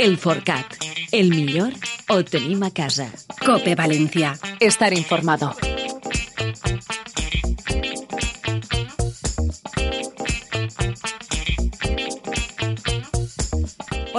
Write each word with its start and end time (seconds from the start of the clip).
El 0.00 0.16
Forcat. 0.16 0.78
El 1.12 1.28
millor 1.28 1.74
ho 2.08 2.22
tenim 2.24 2.64
casa. 2.72 3.10
Cope 3.44 3.76
València. 3.76 4.32
Estar 4.72 4.94
informado. 4.96 5.69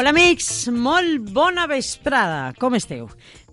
Hola 0.02 0.16
amics, 0.16 0.66
molt 0.74 1.28
bona 1.30 1.68
vesprada. 1.70 2.56
Com 2.58 2.74
esteu? 2.74 3.04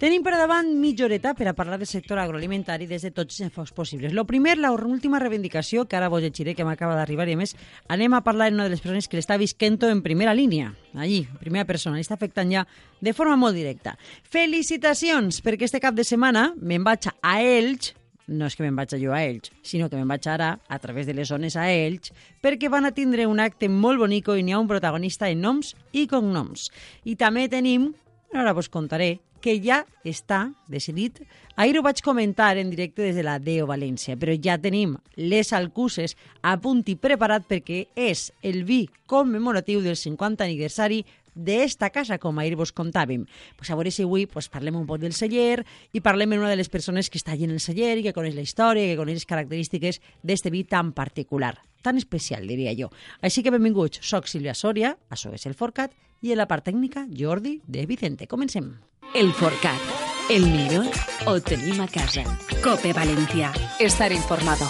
Tenim 0.00 0.22
per 0.24 0.32
davant 0.32 0.70
mitja 0.80 1.04
horeta 1.04 1.34
per 1.36 1.50
a 1.50 1.52
parlar 1.52 1.76
del 1.76 1.90
sector 1.90 2.16
agroalimentari 2.22 2.86
des 2.88 3.04
de 3.04 3.10
tots 3.12 3.36
els 3.36 3.50
enfocs 3.50 3.74
possibles. 3.76 4.14
Lo 4.16 4.24
primer, 4.24 4.54
la 4.56 4.70
última 4.72 5.20
reivindicació, 5.20 5.84
que 5.84 5.98
ara 5.98 6.08
vos 6.08 6.24
llegiré, 6.24 6.54
que 6.56 6.64
m'acaba 6.64 6.96
d'arribar, 6.96 7.28
i 7.28 7.36
a 7.36 7.42
més 7.42 7.52
anem 7.92 8.16
a 8.16 8.22
parlar 8.24 8.48
amb 8.48 8.62
una 8.62 8.64
de 8.64 8.72
les 8.72 8.80
persones 8.80 9.12
que 9.12 9.20
l'està 9.20 9.36
visquent 9.36 9.76
en 9.90 10.00
primera 10.00 10.32
línia, 10.32 10.72
allí, 10.96 11.26
primera 11.36 11.68
persona, 11.68 12.00
l'està 12.00 12.16
afectant 12.16 12.48
ja 12.56 12.64
de 13.04 13.12
forma 13.12 13.36
molt 13.36 13.52
directa. 13.52 13.98
Felicitacions, 14.24 15.44
perquè 15.44 15.68
este 15.68 15.84
cap 15.84 16.00
de 16.00 16.08
setmana 16.08 16.54
me'n 16.56 16.80
vaig 16.80 17.12
a 17.12 17.42
Elx, 17.44 17.92
no 18.28 18.46
és 18.46 18.56
que 18.56 18.62
me'n 18.62 18.76
vaig 18.76 18.92
jo 19.00 19.14
a 19.16 19.22
Elx, 19.24 19.50
sinó 19.64 19.88
que 19.88 19.96
me'n 19.96 20.08
vaig 20.08 20.28
ara 20.28 20.58
a 20.68 20.78
través 20.78 21.08
de 21.08 21.16
les 21.16 21.28
zones 21.28 21.56
a 21.56 21.66
Elx, 21.72 22.12
perquè 22.44 22.70
van 22.70 22.86
a 22.86 22.92
tindre 22.92 23.26
un 23.26 23.40
acte 23.40 23.68
molt 23.68 23.98
bonico 23.98 24.36
i 24.36 24.44
n'hi 24.44 24.52
ha 24.52 24.60
un 24.60 24.68
protagonista 24.68 25.30
en 25.32 25.40
noms 25.40 25.74
i 25.92 26.06
cognoms. 26.06 26.68
I 27.04 27.16
també 27.16 27.48
tenim, 27.48 27.94
ara 28.34 28.52
vos 28.52 28.68
contaré, 28.68 29.16
que 29.40 29.54
ja 29.62 29.84
està 30.04 30.52
decidit. 30.68 31.20
Ahir 31.56 31.78
ho 31.78 31.82
vaig 31.86 32.02
comentar 32.02 32.56
en 32.58 32.70
directe 32.70 33.02
des 33.02 33.16
de 33.16 33.24
la 33.26 33.38
Deo 33.38 33.68
València, 33.70 34.16
però 34.18 34.34
ja 34.34 34.58
tenim 34.58 34.96
les 35.16 35.52
alcuses 35.54 36.16
a 36.42 36.56
punt 36.60 36.84
i 36.90 36.96
preparat 36.98 37.46
perquè 37.48 37.86
és 37.94 38.28
el 38.42 38.64
vi 38.66 38.86
commemoratiu 39.06 39.82
del 39.82 39.96
50 39.96 40.44
aniversari 40.44 41.04
d'esta 41.34 41.90
casa, 41.90 42.18
com 42.18 42.38
ahir 42.38 42.56
vos 42.56 42.72
contàvem. 42.72 43.26
Pues 43.56 43.70
a 43.70 43.76
veure 43.76 43.92
si 43.94 44.04
avui 44.06 44.26
pues, 44.26 44.48
parlem 44.48 44.76
un 44.76 44.86
poc 44.86 45.00
del 45.02 45.16
celler 45.16 45.64
i 45.92 46.02
parlem 46.04 46.34
amb 46.34 46.44
una 46.44 46.52
de 46.52 46.58
les 46.60 46.72
persones 46.72 47.10
que 47.10 47.18
està 47.20 47.34
allà 47.34 47.48
en 47.48 47.54
el 47.56 47.62
celler 47.64 47.96
i 47.98 48.04
que 48.06 48.14
coneix 48.16 48.36
la 48.36 48.46
història, 48.46 48.88
que 48.90 48.98
coneix 49.00 49.22
les 49.22 49.28
característiques 49.28 50.00
d'este 50.22 50.52
vi 50.54 50.64
tan 50.64 50.92
particular, 50.92 51.54
tan 51.82 51.96
especial, 51.96 52.46
diria 52.46 52.74
jo. 52.78 52.90
Així 53.22 53.42
que 53.42 53.54
benvinguts, 53.54 54.02
soc 54.02 54.28
Sílvia 54.28 54.54
Sòria, 54.54 54.96
això 55.10 55.32
és 55.34 55.46
el 55.46 55.56
Forcat, 55.58 55.94
i 56.22 56.32
en 56.34 56.40
la 56.40 56.48
part 56.50 56.66
tècnica, 56.66 57.06
Jordi 57.14 57.60
de 57.66 57.86
Vicente. 57.86 58.26
Comencem. 58.26 58.74
El 59.14 59.32
Forcat. 59.32 59.96
El 60.28 60.44
millor 60.44 60.84
ho 61.26 61.38
tenim 61.40 61.80
a 61.80 61.88
casa. 61.88 62.26
Cope 62.60 62.92
València. 62.92 63.54
Estar 63.80 64.12
informado. 64.12 64.68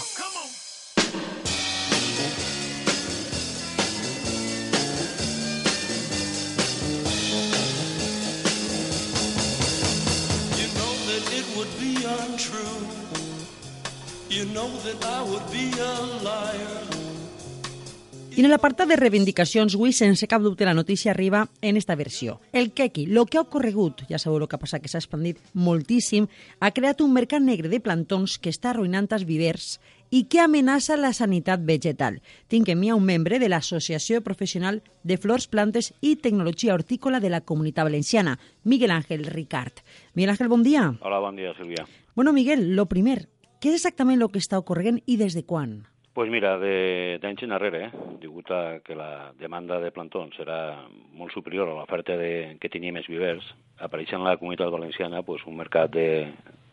I 18.39 18.43
en 18.45 18.53
l'apartat 18.53 18.87
de 18.87 18.95
reivindicacions, 18.95 19.75
avui, 19.75 19.91
sense 19.91 20.29
cap 20.31 20.45
dubte, 20.45 20.63
la 20.63 20.73
notícia 20.73 21.11
arriba 21.11 21.49
en 21.61 21.77
esta 21.77 21.97
versió. 21.99 22.37
El 22.53 22.71
quequi, 22.71 23.07
lo 23.07 23.25
que 23.27 23.37
ha 23.37 23.41
ocorregut, 23.43 24.05
ja 24.07 24.21
sabeu 24.23 24.39
el 24.39 24.47
que 24.47 24.55
ha 24.55 24.63
passat, 24.63 24.79
que 24.79 24.87
s'ha 24.87 25.01
expandit 25.03 25.41
moltíssim, 25.59 26.29
ha 26.61 26.71
creat 26.71 27.03
un 27.03 27.11
mercat 27.17 27.43
negre 27.43 27.67
de 27.67 27.81
plantons 27.83 28.37
que 28.39 28.53
està 28.55 28.71
arruïnant 28.71 29.11
els 29.11 29.27
vivers 29.27 29.81
i 30.15 30.21
que 30.31 30.39
amenaça 30.39 30.95
la 30.97 31.11
sanitat 31.19 31.65
vegetal. 31.67 32.21
Tinc 32.47 32.71
en 32.71 32.79
mi 32.79 32.93
un 32.95 33.03
membre 33.03 33.41
de 33.43 33.49
l'Associació 33.51 34.23
Professional 34.23 34.85
de 35.03 35.19
Flors, 35.19 35.49
Plantes 35.51 35.91
i 36.01 36.15
Tecnologia 36.15 36.79
Hortícola 36.79 37.19
de 37.19 37.35
la 37.35 37.41
Comunitat 37.41 37.91
Valenciana, 37.91 38.39
Miguel 38.63 38.95
Ángel 38.95 39.27
Ricard. 39.27 39.83
Miguel 40.15 40.37
Ángel, 40.37 40.47
bon 40.47 40.63
dia. 40.63 40.93
Hola, 41.01 41.19
bon 41.19 41.35
dia, 41.35 41.57
Sílvia. 41.59 41.89
Bueno, 42.15 42.33
Miguel, 42.33 42.77
lo 42.77 42.87
primer, 42.87 43.27
què 43.61 43.69
és 43.73 43.75
exactament 43.81 44.23
el 44.23 44.31
que 44.31 44.39
està 44.39 44.59
ocorrent 44.59 45.01
i 45.07 45.17
des 45.17 45.35
de 45.35 45.45
quan? 45.45 45.85
pues 46.19 46.31
mira, 46.31 46.59
de- 46.59 47.17
d'anys 47.23 47.45
enrere, 47.45 47.85
eh, 47.85 47.91
degut 48.21 48.51
a 48.51 48.81
que 48.83 48.97
la 48.97 49.31
demanda 49.39 49.79
de 49.79 49.93
plantons 49.93 50.35
era 50.41 50.83
molt 51.15 51.31
superior 51.31 51.69
a 51.69 51.75
l'oferta 51.75 52.17
de- 52.17 52.57
que 52.61 52.69
teníem 52.69 52.97
els 52.97 53.07
vivers, 53.07 53.45
apareix 53.79 54.13
en 54.15 54.25
la 54.25 54.37
comunitat 54.37 54.69
valenciana 54.69 55.23
pues, 55.23 55.47
un 55.47 55.57
mercat 55.57 55.89
de 55.93 56.33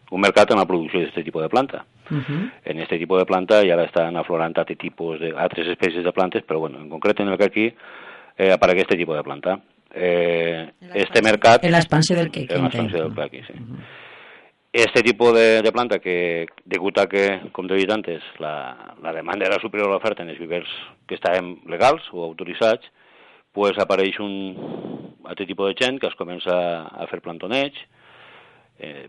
un 0.09 0.21
mercat 0.21 0.49
en 0.49 0.57
la 0.57 0.65
producció 0.65 0.99
d'aquest 0.99 1.23
tipus 1.25 1.43
de 1.43 1.49
planta. 1.49 1.85
Uh 2.09 2.17
-huh. 2.17 2.51
En 2.65 2.77
aquest 2.77 2.99
tipus 2.99 3.19
de 3.19 3.25
planta 3.25 3.61
ja 3.61 3.83
estan 3.83 4.17
aflorant 4.17 4.57
altres 4.57 4.77
tipus 4.79 5.19
de, 5.19 5.31
altres 5.37 5.67
espècies 5.67 6.03
de 6.03 6.11
plantes, 6.11 6.43
però 6.43 6.57
bueno, 6.59 6.79
en 6.79 6.89
concret 6.89 7.19
en 7.19 7.27
el 7.27 7.37
que 7.37 7.43
aquí 7.45 7.73
eh, 8.37 8.51
apareix 8.51 8.81
aquest 8.81 8.97
tipus 8.99 9.15
de 9.15 9.23
planta. 9.23 9.59
Eh, 9.93 10.71
este 10.95 11.21
mercat... 11.21 11.63
En 11.63 11.71
l'expansió 11.71 12.15
del 12.15 12.31
quequi. 12.31 12.51
En 12.53 12.63
l'expansió 12.63 12.97
del 12.97 13.07
entenc. 13.09 13.31
quequi, 13.31 13.43
sí. 13.45 13.59
Este 14.75 15.01
tipo 15.01 15.31
de, 15.31 15.61
de 15.61 15.71
planta 15.71 15.99
que, 16.03 16.47
degut 16.67 16.97
a 16.99 17.05
que, 17.07 17.21
com 17.55 17.63
t'he 17.63 17.77
dit 17.79 17.91
antes, 17.93 18.25
la, 18.43 18.75
la 18.99 19.13
demanda 19.15 19.45
era 19.47 19.55
superior 19.61 19.87
a 19.87 19.93
l'oferta 19.93 20.25
en 20.25 20.33
els 20.33 20.41
vivers 20.41 20.67
que 21.07 21.15
estaven 21.15 21.53
legals 21.71 22.09
o 22.11 22.25
autoritzats, 22.25 22.89
pues 23.55 23.79
apareix 23.79 24.19
un 24.19 24.33
altre 25.23 25.47
tipus 25.47 25.69
de 25.71 25.77
gent 25.79 26.01
que 26.01 26.09
es 26.11 26.17
comença 26.19 26.57
a 26.91 27.07
fer 27.07 27.21
plantoneig, 27.23 27.77
eh, 28.83 29.07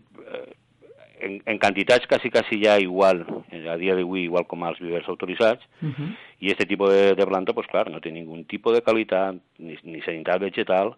en, 1.19 1.35
en 1.43 1.59
quantitats 1.59 2.07
quasi, 2.07 2.31
quasi 2.31 2.61
ja 2.63 2.77
igual, 2.79 3.25
a 3.51 3.75
dia 3.75 3.97
d'avui 3.99 4.23
igual 4.23 4.47
com 4.47 4.63
als 4.63 4.79
vivers 4.79 5.11
autoritzats, 5.11 5.67
Uh 5.81 5.91
-huh. 5.91 6.09
i 6.39 6.51
aquest 6.53 6.69
tipus 6.69 6.93
de, 6.93 7.13
de 7.13 7.27
planta, 7.27 7.51
pues, 7.51 7.67
clar, 7.67 7.91
no 7.91 7.99
té 7.99 8.09
ningun 8.09 8.45
tipus 8.45 8.73
de 8.73 8.81
qualitat, 8.87 9.35
ni, 9.59 9.75
ni 9.83 10.01
sanitat 10.01 10.39
vegetal, 10.39 10.95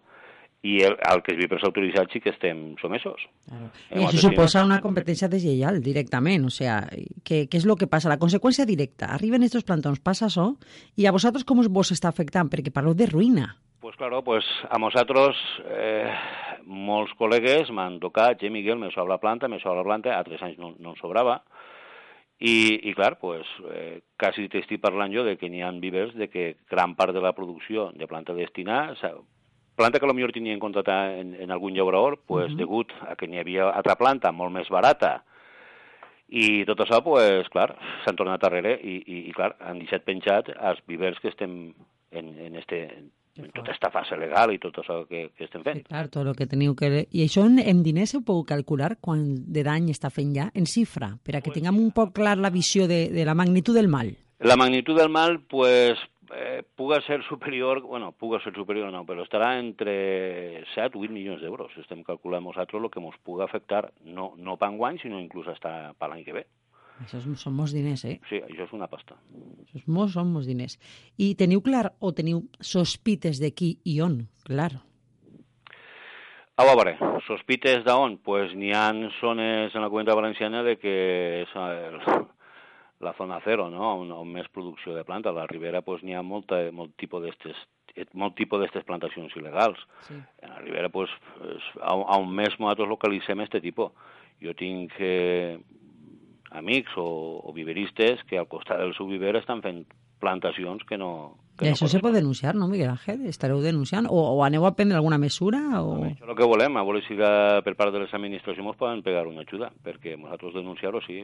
i 0.62 0.82
el, 0.84 0.96
al 1.08 1.22
que 1.24 1.32
els 1.32 1.40
vivers 1.40 1.64
autoritzats 1.64 2.12
sí 2.12 2.20
que 2.20 2.32
estem 2.34 2.74
somesos. 2.80 3.22
Claro. 3.48 3.70
Eh, 3.88 4.02
I 4.02 4.04
això 4.04 4.26
suposa 4.26 4.64
una 4.66 4.80
competència 4.84 5.30
deslleial 5.32 5.80
directament, 5.84 6.44
o 6.44 6.52
sea, 6.52 6.82
què, 7.24 7.46
és 7.48 7.64
el 7.64 7.76
que 7.80 7.88
passa? 7.88 8.12
La 8.12 8.20
conseqüència 8.20 8.68
directa, 8.68 9.08
arriben 9.14 9.46
estos 9.46 9.64
plantons, 9.64 10.02
passa 10.04 10.28
això, 10.28 10.50
i 11.00 11.08
a 11.08 11.14
vosaltres 11.16 11.48
com 11.48 11.64
vos 11.72 11.94
està 11.96 12.12
afectant? 12.12 12.52
Perquè 12.52 12.74
parleu 12.74 12.94
de 12.94 13.08
ruïna. 13.08 13.48
Pues 13.80 13.96
claro, 13.96 14.20
pues 14.20 14.44
a 14.68 14.76
nosaltres 14.76 15.38
eh, 15.64 16.12
molts 16.68 17.14
col·legues 17.16 17.72
m'han 17.72 17.96
tocat, 18.02 18.42
eh, 18.44 18.52
Miguel, 18.52 18.76
me 18.76 18.92
sobra 18.92 19.14
la 19.14 19.22
planta, 19.22 19.48
me 19.48 19.60
sobra 19.62 19.80
la 19.80 19.88
planta, 19.88 20.18
a 20.18 20.24
tres 20.26 20.42
anys 20.44 20.60
no, 20.60 20.74
no 20.76 20.92
sobrava, 21.00 21.40
i, 22.40 22.76
i 22.88 22.92
clar, 22.96 23.14
pues, 23.20 23.48
eh, 23.72 24.00
quasi 24.20 24.46
t'estic 24.52 24.80
parlant 24.84 25.12
jo 25.12 25.24
de 25.24 25.38
que 25.40 25.48
n'hi 25.48 25.64
ha 25.64 25.72
vivers 25.80 26.12
de 26.16 26.28
que 26.28 26.56
gran 26.68 26.94
part 26.96 27.16
de 27.16 27.24
la 27.24 27.32
producció 27.36 27.90
de 27.96 28.08
planta 28.08 28.36
destinada, 28.36 28.96
planta 29.80 29.98
que 29.98 30.06
potser 30.06 30.32
tenien 30.36 30.60
contratat 30.60 31.18
en, 31.18 31.34
en 31.34 31.50
algun 31.50 31.74
llaurador, 31.74 32.20
pues, 32.26 32.50
uh 32.50 32.52
-huh. 32.52 32.60
degut 32.60 32.92
a 33.08 33.16
que 33.16 33.26
n'hi 33.26 33.40
havia 33.40 33.70
altra 33.70 33.96
planta 33.96 34.32
molt 34.32 34.52
més 34.52 34.68
barata, 34.68 35.24
i 36.30 36.64
tot 36.64 36.78
això, 36.84 37.00
pues, 37.02 37.48
clar, 37.50 37.72
s'han 38.04 38.16
tornat 38.18 38.42
darrere 38.42 38.76
i, 38.78 39.00
i, 39.02 39.16
i, 39.28 39.32
clar, 39.34 39.56
han 39.66 39.80
deixat 39.82 40.04
penjat 40.06 40.52
els 40.54 40.78
vivers 40.86 41.18
que 41.18 41.28
estem 41.32 41.72
en, 42.12 42.28
en, 42.38 42.54
este, 42.56 42.84
en 43.36 43.50
tota 43.54 43.72
esta 43.72 43.90
fase 43.90 44.16
legal 44.18 44.52
i 44.54 44.60
tot 44.62 44.78
això 44.78 45.00
que, 45.08 45.30
que 45.36 45.48
estem 45.48 45.64
Sí, 45.64 45.68
fent. 45.68 45.82
clar, 45.88 46.06
tot 46.08 46.26
el 46.26 46.36
que 46.38 46.46
teniu 46.46 46.76
que... 46.78 47.08
I 47.10 47.24
això 47.26 47.44
en, 47.48 47.58
en 47.58 47.82
diners 47.82 48.14
ho 48.14 48.22
podeu 48.22 48.44
calcular 48.46 48.96
quan 49.02 49.24
de 49.50 49.64
dany 49.66 49.90
està 49.90 50.10
fent 50.14 50.34
ja, 50.36 50.50
en 50.54 50.70
xifra, 50.70 51.16
per 51.24 51.36
a 51.36 51.42
que 51.42 51.50
tinguem 51.54 51.82
un 51.82 51.90
poc 51.96 52.14
clar 52.14 52.36
la 52.38 52.50
visió 52.54 52.86
de, 52.86 53.08
de 53.10 53.26
la 53.26 53.34
magnitud 53.34 53.74
del 53.74 53.90
mal. 53.90 54.14
La 54.38 54.56
magnitud 54.56 54.96
del 54.96 55.10
mal, 55.10 55.40
pues, 55.50 55.98
eh, 56.34 56.62
puga 56.76 57.00
ser 57.02 57.22
superior, 57.24 57.82
bueno, 57.82 58.12
puga 58.12 58.40
ser 58.40 58.54
superior 58.54 58.92
no, 58.92 59.04
però 59.06 59.24
estarà 59.24 59.52
entre 59.58 60.64
7 60.74 60.96
o 60.98 61.04
8 61.04 61.12
milions 61.12 61.42
d'euros. 61.42 61.74
Estem 61.82 62.02
calculant 62.06 62.44
nosaltres 62.44 62.82
el 62.82 62.90
que 62.90 63.02
ens 63.02 63.18
puga 63.24 63.46
afectar, 63.46 63.92
no, 64.04 64.34
no 64.36 64.56
per 64.56 64.70
enguany, 64.72 65.00
sinó 65.02 65.20
inclús 65.20 65.48
hasta 65.48 65.92
per 65.98 66.10
l'any 66.10 66.24
que 66.26 66.36
ve. 66.40 66.44
Això 67.00 67.16
és, 67.16 67.26
són 67.40 67.56
molts 67.56 67.72
diners, 67.72 68.04
eh? 68.04 68.18
Sí, 68.28 68.42
això 68.44 68.66
és 68.66 68.76
una 68.76 68.88
pasta. 68.90 69.16
Això 69.64 69.80
és 69.80 69.88
molts, 69.88 70.14
són 70.18 70.34
molts 70.34 70.50
diners. 70.50 70.76
I 71.16 71.32
teniu 71.40 71.62
clar 71.64 71.94
o 71.98 72.12
teniu 72.12 72.44
sospites 72.60 73.40
de 73.40 73.54
qui 73.56 73.72
i 73.88 74.00
on? 74.04 74.20
Clar. 74.44 74.72
A 76.60 76.66
veure, 76.68 76.92
sospites 77.24 77.86
d'on? 77.86 78.18
Pues 78.20 78.52
n'hi 78.52 78.74
ha 78.76 78.90
zones 79.16 79.72
en 79.72 79.80
la 79.80 79.88
comunitat 79.88 80.18
valenciana 80.18 80.60
de 80.66 80.76
que 80.76 80.96
la 83.00 83.12
zona 83.16 83.40
zero, 83.44 83.68
no? 83.72 83.94
on, 84.02 84.12
on 84.12 84.28
més 84.28 84.48
producció 84.52 84.94
de 84.94 85.04
planta. 85.08 85.32
A 85.32 85.36
la 85.36 85.48
Ribera 85.48 85.82
pues, 85.82 86.04
n'hi 86.04 86.16
ha 86.16 86.22
molta, 86.22 86.62
molt 86.72 86.96
tipus 87.00 87.24
d'estes 87.24 87.66
molt 88.14 88.36
tipus 88.38 88.60
d'estes 88.62 88.84
plantacions 88.86 89.32
il·legals. 89.36 89.80
Sí. 90.06 90.14
En 90.44 90.52
la 90.52 90.60
Ribera, 90.62 90.88
pues, 90.94 91.10
és, 91.50 91.66
on, 91.80 92.04
on 92.06 92.28
més 92.32 92.54
nosaltres 92.58 92.88
localitzem 92.88 93.42
este 93.42 93.60
tipus. 93.64 93.90
Jo 94.40 94.54
tinc 94.56 94.94
eh, 95.02 95.58
amics 96.56 96.94
o, 96.96 97.08
o 97.44 97.52
viveristes 97.56 98.22
que 98.28 98.38
al 98.38 98.48
costat 98.48 98.80
del 98.80 98.94
seu 98.96 99.10
viver 99.10 99.34
estan 99.38 99.60
fent 99.64 99.82
plantacions 100.20 100.84
que 100.88 100.98
no... 101.00 101.36
Que 101.60 101.66
I 101.66 101.72
no 101.72 101.76
això 101.76 101.88
se 101.92 101.98
pot 102.00 102.14
denunciar, 102.14 102.54
no, 102.56 102.68
Miguel 102.70 102.88
Ángel? 102.88 103.26
Estareu 103.28 103.58
denunciant? 103.60 104.06
O, 104.08 104.16
o 104.32 104.44
aneu 104.46 104.64
a 104.64 104.70
prendre 104.76 104.96
alguna 104.96 105.18
mesura? 105.20 105.58
O... 105.82 105.98
Això 106.06 106.24
és 106.24 106.30
el 106.30 106.36
que 106.38 106.46
volem, 106.48 106.76
a 106.80 106.84
veure 106.88 107.02
si 107.04 107.16
la, 107.18 107.60
per 107.66 107.74
part 107.76 107.92
de 107.92 108.00
les 108.00 108.14
administracions 108.16 108.70
ens 108.72 108.78
poden 108.80 109.02
pegar 109.04 109.26
una 109.28 109.44
ajuda, 109.44 109.68
perquè 109.84 110.14
nosaltres 110.16 110.54
denunciar-ho 110.56 111.02
sí, 111.04 111.18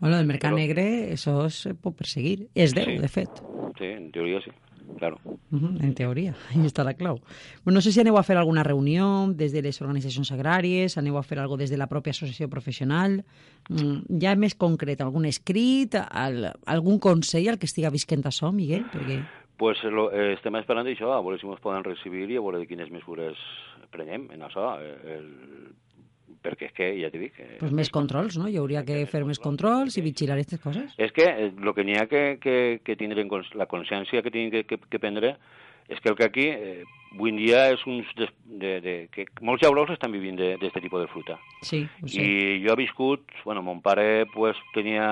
Bueno, 0.00 0.18
el 0.18 0.26
mercat 0.26 0.50
Però- 0.50 0.58
negre, 0.58 0.86
això 1.14 1.44
se 1.50 1.76
pot 1.78 1.94
perseguir. 1.94 2.48
És 2.58 2.74
deu, 2.74 2.88
Sí. 2.90 2.98
de 2.98 3.08
fet. 3.12 3.38
sí, 3.78 3.84
en 3.92 4.10
teoria 4.10 4.40
sí, 4.42 4.50
claro. 4.96 5.18
Ujú, 5.50 5.74
en 5.80 5.94
teoria, 5.94 6.34
ahí 6.50 6.64
està 6.66 6.84
la 6.86 6.94
clau. 6.94 7.20
Bueno, 7.64 7.78
no 7.78 7.82
sé 7.84 7.92
si 7.92 8.00
aneu 8.00 8.18
a 8.18 8.24
fer 8.26 8.38
alguna 8.38 8.64
reunió 8.66 9.28
des 9.36 9.52
de 9.52 9.62
les 9.64 9.80
organitzacions 9.82 10.30
agràries, 10.34 10.98
aneu 11.00 11.18
a 11.18 11.24
fer 11.26 11.40
algo 11.42 11.58
des 11.60 11.70
de 11.70 11.78
la 11.80 11.88
pròpia 11.90 12.14
associació 12.16 12.48
professional, 12.48 13.22
mm, 13.68 14.20
ja 14.22 14.36
més 14.36 14.56
concret, 14.56 15.00
algun 15.00 15.28
escrit, 15.28 15.98
al, 15.98 16.52
algun 16.66 16.98
consell 16.98 17.48
al 17.48 17.58
que 17.58 17.68
estiga 17.68 17.92
visquent 17.94 18.24
això, 18.26 18.52
Miguel? 18.52 18.86
Perquè... 18.92 19.20
pues 19.58 19.82
lo, 19.90 20.12
eh, 20.14 20.34
estem 20.36 20.54
esperant 20.54 20.86
això, 20.86 21.10
a 21.10 21.20
veure 21.20 21.40
si 21.40 21.46
ens 21.48 21.58
poden 21.58 21.82
recibir 21.82 22.28
i 22.30 22.36
a 22.38 22.42
veure 22.44 22.62
quines 22.70 22.92
mesures 22.94 23.40
prenem 23.90 24.28
en 24.30 24.44
això, 24.46 24.76
eh, 24.78 25.16
el, 25.16 25.26
perquè 26.42 26.68
és 26.68 26.72
que, 26.76 26.88
ja 27.00 27.10
t'he 27.10 27.18
dit... 27.22 27.38
Eh, 27.40 27.56
Pues 27.60 27.72
més 27.74 27.90
controls, 27.90 28.36
no? 28.38 28.48
Hi 28.48 28.56
hauria 28.60 28.84
que 28.86 29.00
fer 29.10 29.24
més 29.26 29.38
controls 29.42 29.96
i 29.98 30.02
vigilar 30.04 30.36
aquestes 30.36 30.60
coses. 30.62 30.92
És 30.98 31.12
que 31.12 31.24
el 31.26 31.72
que 31.74 31.84
n'hi 31.84 31.96
ha 31.98 32.06
que, 32.10 32.38
que, 32.40 32.80
que 32.84 32.96
tindre 32.96 33.22
en 33.24 33.28
cons- 33.32 33.54
la 33.58 33.66
consciència 33.66 34.22
que 34.22 34.30
tinguin 34.30 34.50
que, 34.52 34.64
que, 34.68 34.78
que 34.88 34.98
prendre 35.02 35.36
és 35.88 36.00
que 36.04 36.10
el 36.10 36.16
que 36.18 36.26
aquí, 36.28 36.44
eh, 36.52 36.82
avui 37.14 37.30
en 37.32 37.38
dia, 37.40 37.62
és 37.72 37.80
uns 37.88 38.04
des, 38.14 38.28
de, 38.44 38.74
de, 38.84 38.94
que 39.08 39.24
molts 39.40 39.62
llaurors 39.64 39.94
estan 39.94 40.12
vivint 40.12 40.36
d'aquest 40.36 40.76
tipus 40.84 41.00
de 41.00 41.08
fruita. 41.08 41.38
Sí, 41.64 41.80
ho 42.02 42.08
sé. 42.12 42.20
I 42.20 42.58
jo 42.60 42.74
he 42.74 42.76
viscut, 42.76 43.24
bueno, 43.46 43.62
mon 43.64 43.80
pare 43.80 44.26
pues, 44.34 44.60
tenia, 44.74 45.06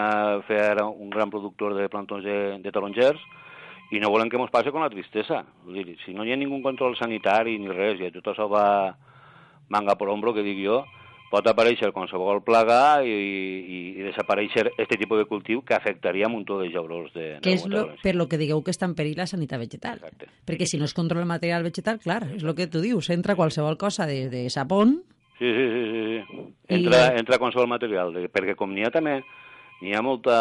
era 0.53 0.85
un 0.85 1.09
gran 1.09 1.33
productor 1.33 1.73
de 1.79 1.89
plantons 1.89 2.29
de, 2.29 2.37
de 2.61 2.73
tarongers 2.77 3.25
i 3.91 4.01
no 4.03 4.11
volem 4.12 4.29
que 4.29 4.37
ens 4.37 4.53
passi 4.53 4.69
con 4.75 4.85
la 4.85 4.91
tristesa. 4.93 5.47
Dir, 5.73 5.97
si 6.05 6.12
no 6.12 6.27
hi 6.29 6.33
ha 6.35 6.37
ningú 6.37 6.61
control 6.61 6.93
sanitari 7.01 7.57
ni 7.57 7.73
res, 7.73 7.97
i 8.05 8.12
tot 8.12 8.35
això 8.35 8.45
va 8.53 8.67
manga 9.73 9.97
por 9.97 10.11
hombro, 10.12 10.35
que 10.37 10.45
dic 10.45 10.61
jo, 10.61 10.83
pot 11.31 11.46
aparèixer 11.50 11.90
qualsevol 11.93 12.38
plaga 12.46 13.02
i, 13.02 13.11
i, 13.11 13.78
i 13.99 14.05
desaparèixer 14.06 14.70
este 14.78 14.96
tipus 15.00 15.19
de 15.19 15.25
cultiu 15.26 15.62
que 15.67 15.75
afectaria 15.75 16.28
un 16.28 16.37
muntó 16.38 16.58
de 16.61 16.69
llaurors 16.70 17.12
de, 17.14 17.38
que 17.43 17.56
és 17.56 17.64
lo, 17.67 17.88
per 18.02 18.14
lo 18.14 18.28
que 18.31 18.38
digueu 18.38 18.62
que 18.62 18.70
està 18.70 18.87
en 18.87 18.94
perill 18.94 19.19
la 19.19 19.26
sanitat 19.26 19.58
vegetal. 19.58 19.99
Exacte. 19.99 20.28
Perquè 20.46 20.67
si 20.70 20.78
no 20.78 20.87
es 20.87 20.94
controla 20.94 21.25
el 21.26 21.28
material 21.32 21.67
vegetal, 21.67 21.99
clar, 21.99 22.23
és 22.37 22.44
el 22.46 22.55
que 22.55 22.69
tu 22.70 22.81
dius, 22.84 23.11
entra 23.11 23.34
qualsevol 23.34 23.76
cosa 23.76 24.06
de, 24.06 24.28
de 24.31 24.49
sapón, 24.50 25.02
Sí, 25.37 25.44
sí, 25.52 25.64
sí, 25.69 25.81
sí. 25.93 26.00
sí. 26.31 26.37
I- 26.73 26.75
Entra, 26.78 27.00
entra 27.19 27.37
qualsevol 27.38 27.69
material, 27.69 28.14
perquè 28.32 28.55
com 28.56 28.70
n'hi 28.73 28.87
ha 28.87 28.90
també, 28.94 29.19
n'hi 29.82 29.93
ha 29.93 30.00
molta 30.00 30.37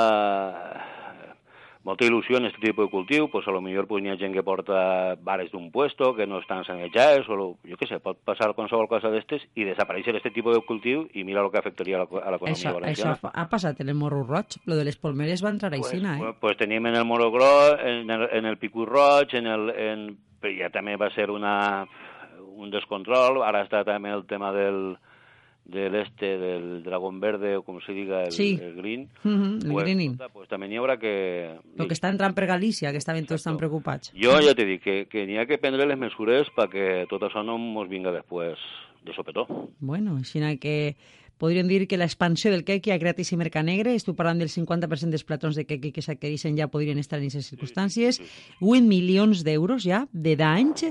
molta 1.85 2.03
il·lusió 2.07 2.39
en 2.39 2.47
aquest 2.49 2.63
tipus 2.63 2.87
de 2.87 2.91
cultiu, 2.91 3.27
pues 3.29 3.45
a 3.47 3.51
lo 3.53 3.61
millor 3.61 3.85
pues, 3.85 4.01
n'hi 4.01 4.09
ha 4.09 4.17
gent 4.17 4.33
que 4.33 4.41
porta 4.43 5.13
bares 5.21 5.51
d'un 5.53 5.69
puesto 5.71 6.15
que 6.17 6.25
no 6.25 6.39
estan 6.41 6.63
sanejats, 6.65 7.29
o 7.29 7.35
lo, 7.37 7.45
jo 7.63 7.77
què 7.77 7.85
sé, 7.87 7.99
pot 8.01 8.17
passar 8.25 8.49
qualsevol 8.57 8.87
cosa 8.89 9.11
d'estes 9.13 9.45
i 9.53 9.63
desaparèixer 9.69 10.15
aquest 10.17 10.33
tipus 10.33 10.55
de 10.57 10.63
cultiu 10.65 11.05
i 11.13 11.23
mira 11.23 11.43
el 11.45 11.51
que 11.53 11.59
afectaria 11.61 12.01
a 12.01 12.05
la- 12.07 12.23
a 12.25 12.31
l'economia 12.33 12.57
això, 12.57 12.71
això 12.73 12.79
valenciana. 12.81 13.31
ha, 13.33 13.47
passat 13.49 13.79
en 13.85 13.89
el 13.89 13.95
Morro 13.95 14.23
Roig, 14.25 14.57
lo 14.65 14.75
de 14.75 14.83
les 14.85 14.97
polmeres 14.97 15.43
va 15.45 15.49
entrar 15.53 15.71
pues, 15.77 15.91
aixina, 15.93 16.15
eh? 16.17 16.19
pues, 16.19 16.35
pues 16.41 16.57
teníem 16.57 16.85
en 16.87 16.95
el 16.95 17.05
Moro 17.05 17.29
Gros, 17.31 17.77
en 17.83 18.09
el, 18.09 18.29
en 18.31 18.45
el 18.45 18.57
Picu 18.57 18.85
Roig, 18.85 19.29
en 19.35 19.45
el, 19.47 19.69
en, 19.69 20.17
ja 20.57 20.69
també 20.73 20.95
va 20.97 21.09
ser 21.13 21.29
una, 21.29 21.85
un 22.55 22.69
descontrol, 22.71 23.43
ara 23.43 23.61
està 23.65 23.83
també 23.85 24.09
el 24.09 24.25
tema 24.25 24.51
del 24.53 24.97
de 25.65 25.89
l'este, 25.89 26.37
del 26.37 26.83
dragón 26.83 27.19
verde, 27.19 27.55
o 27.57 27.63
com 27.65 27.79
se 27.81 27.91
diga, 27.91 28.23
el, 28.23 28.31
Sí. 28.31 28.59
el 28.61 28.75
green. 28.75 29.09
Mhm, 29.23 29.59
el 29.65 29.73
greening. 29.73 30.11
escolta, 30.13 30.31
pues 30.33 30.47
també 30.49 30.67
n'hi 30.69 30.77
haurà 30.77 30.99
que... 31.01 31.57
Lo 31.75 31.87
que 31.87 31.95
està 31.97 32.09
entrant 32.13 32.35
per 32.37 32.45
Galícia, 32.45 32.91
que 32.91 33.01
estaven 33.01 33.25
tots 33.25 33.43
tan 33.43 33.57
preocupats. 33.57 34.13
Jo 34.13 34.37
ja 34.45 34.53
t'he 34.53 34.65
dit 34.65 34.81
que, 34.81 35.07
que 35.09 35.25
n'hi 35.25 35.37
ha 35.41 35.47
que 35.49 35.57
prendre 35.57 35.85
les 35.89 35.97
mesures 35.97 36.47
perquè 36.55 37.07
tot 37.09 37.21
això 37.25 37.43
no 37.43 37.57
ens 37.57 37.89
vinga 37.89 38.11
després 38.13 38.61
de 39.03 39.13
sopetó. 39.13 39.47
Bueno, 39.79 40.17
així 40.17 40.39
que 40.59 40.95
podríem 41.37 41.67
dir 41.67 41.87
que 41.87 41.97
l'expansió 41.97 42.51
del 42.51 42.63
quequi 42.63 42.91
ha 42.93 42.99
creat 42.99 43.17
aquest 43.19 43.35
mercat 43.35 43.65
negre, 43.65 43.93
estic 43.95 44.15
parlant 44.15 44.39
del 44.39 44.49
50% 44.49 45.09
dels 45.11 45.25
platons 45.27 45.55
de 45.57 45.65
quequi 45.65 45.91
que 45.91 46.01
s'adquireixen 46.01 46.55
ja 46.57 46.69
podrien 46.71 46.97
estar 46.97 47.19
en 47.19 47.25
aquestes 47.27 47.49
circumstàncies, 47.51 48.21
8 48.61 48.81
milions 48.87 49.43
d'euros 49.43 49.83
ja 49.83 50.05
de 50.13 50.35
danys. 50.39 50.85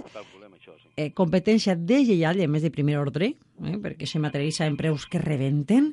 Eh, 0.96 1.11
competència 1.17 1.76
deslleial 1.76 2.38
i 2.41 2.46
a 2.46 2.50
més 2.50 2.64
de 2.64 2.73
primer 2.75 2.99
ordre, 3.00 3.35
eh, 3.35 3.76
perquè 3.82 4.06
se 4.06 4.23
materialitza 4.23 4.69
en 4.69 4.79
preus 4.81 5.06
que 5.11 5.23
rebenten, 5.23 5.93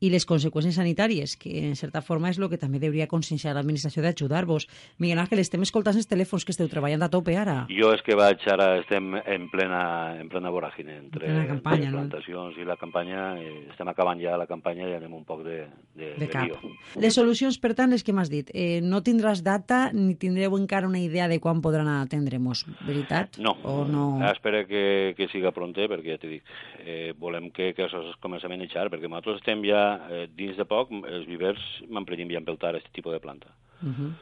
i 0.00 0.10
les 0.10 0.26
conseqüències 0.26 0.76
sanitàries, 0.78 1.36
que 1.36 1.50
en 1.68 1.76
certa 1.76 2.02
forma 2.02 2.30
és 2.30 2.38
el 2.38 2.48
que 2.50 2.58
també 2.60 2.78
hauria 2.86 3.06
conscienciar 3.10 3.54
l'administració 3.56 4.02
d'ajudar-vos. 4.02 4.68
Miguel 4.98 5.18
Ángel, 5.18 5.40
estem 5.42 5.62
escoltant 5.66 5.96
els 5.98 6.06
telèfons 6.06 6.44
que 6.44 6.52
esteu 6.54 6.68
treballant 6.68 7.02
a 7.02 7.08
tope 7.10 7.36
ara. 7.36 7.66
Jo 7.72 7.92
és 7.94 8.02
que 8.06 8.14
vaig 8.18 8.42
ara, 8.52 8.78
estem 8.82 9.14
en 9.18 9.48
plena, 9.50 9.80
en 10.20 10.28
plena 10.28 10.50
voràgine 10.54 10.96
entre 10.98 11.26
En 11.26 11.34
plena 11.34 11.46
campanya, 11.48 11.88
les 11.88 11.92
no? 11.92 11.98
plantacions 12.04 12.58
i 12.58 12.64
la 12.68 12.76
campanya, 12.76 13.24
estem 13.72 13.88
acabant 13.90 14.20
ja 14.22 14.36
la 14.38 14.46
campanya 14.46 14.88
i 14.88 14.94
anem 14.98 15.14
un 15.18 15.24
poc 15.24 15.42
de, 15.46 15.64
de, 15.98 16.12
de 16.18 16.28
cap. 16.30 16.46
lío. 16.46 16.74
Les 17.00 17.14
solucions, 17.14 17.58
per 17.58 17.74
tant, 17.78 17.90
les 17.90 18.04
que 18.06 18.12
m'has 18.14 18.30
dit, 18.30 18.50
eh, 18.54 18.80
no 18.84 19.02
tindràs 19.02 19.42
data 19.42 19.88
ni 19.92 20.14
tindreu 20.14 20.56
encara 20.58 20.86
una 20.86 21.00
idea 21.02 21.28
de 21.28 21.40
quan 21.40 21.60
podran 21.64 21.88
atendre'ns, 21.88 22.64
veritat? 22.86 23.38
No, 23.38 23.56
O 23.64 23.84
no... 23.84 24.04
espero 24.30 24.64
que, 24.66 25.14
que 25.16 25.26
siga 25.32 25.50
pronte, 25.52 25.88
perquè 25.90 26.14
ja 26.14 26.18
t'he 26.22 26.30
dit, 26.36 26.54
eh, 26.84 27.12
volem 27.18 27.50
que, 27.50 27.72
que 27.74 27.86
això 27.86 28.00
es 28.04 28.16
comenci 28.22 28.46
a 28.46 28.52
manejar, 28.52 28.88
perquè 28.92 29.08
nosaltres 29.10 29.40
estem 29.40 29.62
ja, 29.66 29.87
eh, 30.10 30.26
dins 30.34 30.56
de 30.56 30.64
poc, 30.68 30.90
els 30.92 31.26
vivers 31.26 31.60
m'emprenyem 31.88 32.30
ja 32.34 32.38
a 32.40 32.44
empeltar 32.44 32.74
aquest 32.74 32.90
tipus 32.92 33.12
de 33.12 33.20
planta. 33.20 33.48
Uh 33.82 33.88
-huh. 33.88 34.12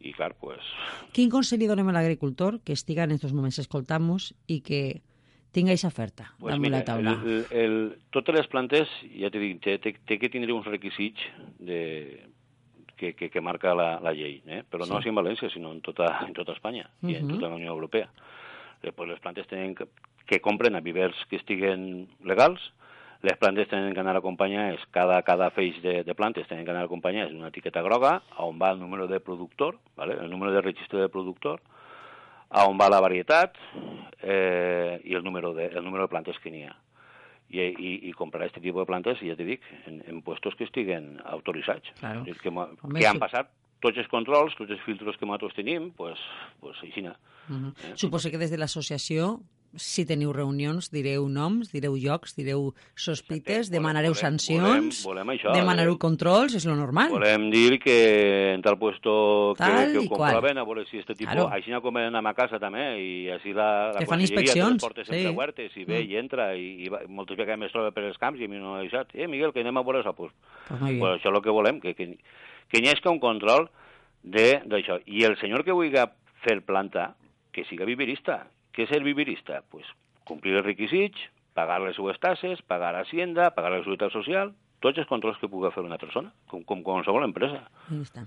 I, 0.00 0.12
clar, 0.12 0.34
pues, 0.34 0.60
Quin 1.12 1.30
consell 1.30 1.58
li 1.60 1.66
donem 1.66 1.88
a 1.88 1.92
l'agricultor 1.92 2.60
que 2.64 2.72
estiga 2.74 3.04
en 3.04 3.12
aquests 3.12 3.32
moments 3.32 3.58
escoltant-nos 3.58 4.34
i 4.46 4.60
que 4.60 5.00
tinga 5.52 5.70
aquesta 5.70 5.88
oferta 5.88 6.34
pues 6.38 6.50
damunt 6.52 6.60
mira, 6.66 6.78
la 6.78 6.84
taula? 6.84 7.12
el, 7.24 7.46
el, 7.50 7.98
totes 8.10 8.34
les 8.34 8.46
plantes, 8.48 8.88
ja 9.20 9.30
t'he 9.30 9.38
dit, 9.38 9.60
té, 9.62 9.78
té, 9.78 9.94
té 10.04 10.18
que 10.18 10.28
tindre 10.28 10.52
uns 10.52 10.66
requisits 10.66 11.20
de, 11.58 12.20
que, 12.96 13.14
que, 13.14 13.30
que 13.30 13.40
marca 13.40 13.74
la, 13.74 14.00
la 14.00 14.12
llei, 14.12 14.42
eh? 14.46 14.62
però 14.68 14.86
no 14.86 14.96
Sí. 14.98 15.04
sí. 15.04 15.08
en 15.08 15.14
València, 15.14 15.50
sinó 15.50 15.72
en 15.72 15.80
tota, 15.80 16.24
en 16.26 16.32
tota 16.34 16.52
Espanya 16.52 16.90
uh 17.02 17.06
-huh. 17.08 17.12
i 17.12 17.16
en 17.16 17.26
Mhm. 17.26 17.34
tota 17.34 17.48
la 17.48 17.54
Unió 17.54 17.70
Europea. 17.72 18.08
Després 18.82 19.08
les 19.08 19.20
plantes 19.20 19.46
tenen 19.46 19.74
que, 19.74 19.86
que 20.26 20.40
compren 20.40 20.74
a 20.74 20.80
vivers 20.80 21.16
que 21.30 21.36
estiguen 21.36 22.08
legals, 22.24 22.60
les 23.24 23.36
plantes 23.40 23.68
tenen 23.70 23.94
que 23.96 24.02
anar 24.02 24.18
acompanyades, 24.18 24.82
cada, 24.92 25.22
cada 25.24 25.48
feix 25.56 25.78
de, 25.82 26.02
de 26.04 26.14
plantes 26.14 26.46
tenen 26.50 26.66
que 26.66 26.72
anar 26.74 26.84
acompanyades 26.84 27.32
d'una 27.32 27.48
etiqueta 27.48 27.82
groga, 27.82 28.18
on 28.44 28.58
va 28.60 28.74
el 28.74 28.80
número 28.82 29.08
de 29.08 29.20
productor, 29.20 29.78
¿vale? 29.96 30.18
el 30.20 30.30
número 30.30 30.52
de 30.52 30.60
registre 30.60 31.00
de 31.00 31.08
productor, 31.08 31.62
a 32.50 32.66
on 32.68 32.76
va 32.78 32.90
la 32.92 33.00
varietat 33.00 33.56
eh, 34.20 35.00
i 35.08 35.16
el 35.16 35.24
número, 35.24 35.54
de, 35.56 35.70
el 35.72 35.84
número 35.84 36.04
de 36.04 36.12
plantes 36.12 36.38
que 36.42 36.52
n'hi 36.52 36.66
ha. 36.68 36.76
I, 37.54 37.64
i, 37.64 37.90
i 38.08 38.12
comprar 38.16 38.44
aquest 38.44 38.60
tipus 38.60 38.82
de 38.82 38.88
plantes, 38.88 39.20
ja 39.22 39.36
t'he 39.38 39.46
dit, 39.46 39.66
en, 39.88 40.00
en 40.10 40.20
puestos 40.26 40.56
que 40.58 40.66
estiguen 40.66 41.14
autoritzats. 41.24 41.92
Claro. 42.00 42.24
És 42.28 42.40
que, 42.42 42.50
que 42.50 43.08
han 43.08 43.20
passat 43.22 43.52
tots 43.84 44.00
els 44.00 44.08
controls, 44.10 44.56
tots 44.58 44.72
els 44.74 44.84
filtres 44.84 45.16
que 45.20 45.28
nosaltres 45.28 45.56
tenim, 45.56 45.90
pues, 45.96 46.20
pues 46.60 46.76
així. 46.82 47.04
Uh 47.04 47.14
-huh. 47.48 47.96
Suposo 47.96 48.30
que 48.30 48.38
des 48.38 48.50
de 48.50 48.58
l'associació, 48.58 49.40
si 49.76 50.04
teniu 50.06 50.32
reunions, 50.32 50.90
direu 50.90 51.28
noms, 51.28 51.70
direu 51.72 51.96
llocs, 51.96 52.34
direu 52.36 52.72
sospites, 52.94 53.70
demanareu 53.70 54.12
Volem- 54.12 54.20
sancions, 54.20 55.02
volem- 55.04 55.24
volem 55.24 55.32
això, 55.36 55.52
demanareu 55.54 55.94
eh? 55.94 55.98
controls, 55.98 56.54
és 56.54 56.64
lo 56.66 56.76
normal. 56.76 57.10
Volem 57.10 57.50
dir 57.50 57.78
que 57.80 58.52
en 58.54 58.62
tal 58.62 58.78
puesto 58.78 59.54
que, 59.56 59.64
Tal 59.64 59.92
que 59.92 60.02
i 60.02 60.06
ho 60.06 60.08
comproven, 60.08 60.58
a 60.58 60.64
veure 60.64 60.84
si 60.90 60.98
este 60.98 61.14
tipus... 61.14 61.32
Claro. 61.34 61.48
Així 61.52 61.70
no 61.70 61.80
com 61.82 61.96
anem 61.96 62.26
a 62.26 62.34
casa 62.34 62.58
també, 62.58 62.84
i 63.02 63.28
així 63.30 63.52
la, 63.52 63.92
la 63.92 63.98
Que 63.98 64.06
fan 64.06 64.20
inspeccions, 64.20 64.74
les 64.78 64.82
portes 64.82 65.06
sempre 65.06 65.22
sí. 65.28 65.34
obertes, 65.34 65.76
i 65.76 65.84
ve 65.84 66.00
Mm. 66.04 66.10
i 66.10 66.16
entra, 66.16 66.48
i, 66.56 66.68
i 66.84 66.88
va, 66.88 67.02
moltes 67.08 67.36
vegades 67.36 67.58
més 67.60 67.72
troba 67.72 67.90
per 67.92 68.04
els 68.04 68.18
camps, 68.18 68.40
i 68.40 68.44
a 68.44 68.48
mi 68.48 68.56
no 68.58 68.72
m'ha 68.74 68.80
deixat. 68.82 69.10
Eh, 69.14 69.26
Miguel, 69.28 69.52
que 69.52 69.60
anem 69.60 69.76
a 69.76 69.82
veure 69.82 70.00
això. 70.02 70.14
Pues, 70.14 70.32
Pues 70.68 70.80
pues 70.98 71.20
això 71.20 71.28
és 71.30 71.34
el 71.36 71.42
que 71.42 71.50
volem, 71.50 71.80
que, 71.80 71.94
que, 71.94 72.16
que 72.68 72.78
hi 72.80 72.88
hagi 72.88 73.08
un 73.08 73.18
control 73.20 73.68
de- 74.22 74.62
d'això. 74.64 75.00
I 75.06 75.24
el 75.24 75.36
senyor 75.38 75.64
que 75.64 75.72
vulgui 75.72 75.98
fer 76.44 76.62
planta, 76.64 77.14
que 77.52 77.64
siga 77.66 77.84
viverista. 77.84 78.46
És 78.82 78.90
ser 78.90 79.02
viverista? 79.04 79.62
Pues 79.70 79.86
complir 80.28 80.56
els 80.58 80.66
requisits, 80.66 81.20
pagar 81.54 81.80
les 81.84 81.96
seues 81.96 82.18
tasses, 82.20 82.62
pagar 82.66 82.94
Hacienda, 82.98 83.52
pagar 83.54 83.70
la 83.72 83.82
Seguretat 83.84 84.12
Social, 84.14 84.52
tots 84.84 85.00
els 85.00 85.08
controls 85.08 85.38
que 85.40 85.48
pugui 85.48 85.70
fer 85.72 85.84
una 85.84 86.00
persona, 86.00 86.32
com, 86.50 86.64
com 86.68 86.82
qualsevol 86.84 87.24
empresa. 87.24 87.62
Ahí 87.88 88.02
està. 88.02 88.26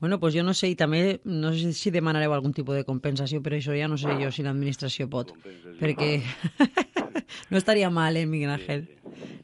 Bueno, 0.00 0.18
pues 0.20 0.34
jo 0.34 0.42
no 0.42 0.52
sé, 0.52 0.68
i 0.68 0.74
també 0.76 1.20
no 1.24 1.52
sé 1.54 1.72
si 1.72 1.90
demanareu 1.90 2.34
algun 2.34 2.52
tipus 2.52 2.74
de 2.76 2.84
compensació, 2.84 3.40
però 3.40 3.56
això 3.56 3.72
ja 3.78 3.86
no 3.88 3.96
sé 3.96 4.10
jo 4.20 4.30
si 4.34 4.42
l'administració 4.42 5.08
pot, 5.08 5.30
perquè 5.80 6.20
no 7.50 7.56
estaria 7.56 7.88
mal, 7.90 8.16
eh, 8.16 8.26
Miguel 8.26 8.50
Ángel? 8.50 8.88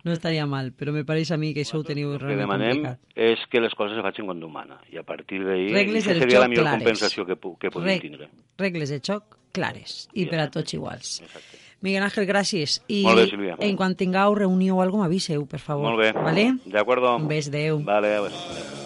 no 0.05 0.13
estaria 0.13 0.47
mal, 0.47 0.73
però 0.73 0.93
me 0.93 1.05
pareix 1.05 1.31
a 1.31 1.37
mi 1.37 1.53
que 1.55 1.61
això 1.63 1.79
ho 1.81 1.85
teniu 1.85 2.13
El 2.15 2.19
que 2.19 2.25
realment 2.25 2.45
demanem 2.49 2.83
complicat. 2.83 3.01
és 3.15 3.39
que 3.53 3.61
les 3.61 3.75
coses 3.77 3.97
es 3.97 4.03
facin 4.05 4.27
com 4.27 4.39
Déu 4.41 4.49
mana, 4.49 4.79
i 4.91 4.97
a 4.99 5.03
partir 5.05 5.43
d'ahir 5.45 5.71
seria 6.03 6.41
la 6.41 6.47
joc 6.47 6.49
millor 6.51 6.65
clares. 6.65 6.79
compensació 6.83 7.27
que, 7.27 7.37
que 7.37 7.71
podem 7.71 7.89
Reg- 7.89 8.01
tindre. 8.03 8.29
regles 8.59 8.89
de 8.91 9.01
xoc 9.01 9.37
clares 9.53 10.09
i 10.15 10.27
per 10.27 10.41
a 10.41 10.51
tots 10.51 10.73
iguals. 10.75 11.21
Exacte. 11.21 11.59
Miguel 11.81 12.03
Ángel, 12.03 12.27
gràcies. 12.29 12.83
I 12.89 13.03
Molt 13.05 13.17
bé, 13.23 13.27
Sílvia. 13.31 13.57
en 13.61 13.77
quan 13.77 13.95
tingueu 13.97 14.35
reunió 14.35 14.77
o 14.77 14.83
alguna 14.83 15.05
m'aviseu, 15.05 15.47
per 15.47 15.61
favor. 15.61 15.89
Molt 15.93 16.01
bé. 16.01 16.13
Vale? 16.13 16.59
De 16.67 16.79
acuerdo. 16.79 17.17
Un 17.17 17.27
bes, 17.29 17.49
adeu. 17.49 17.81
Vale, 17.83 18.17
a 18.17 18.21
veure. 18.21 18.80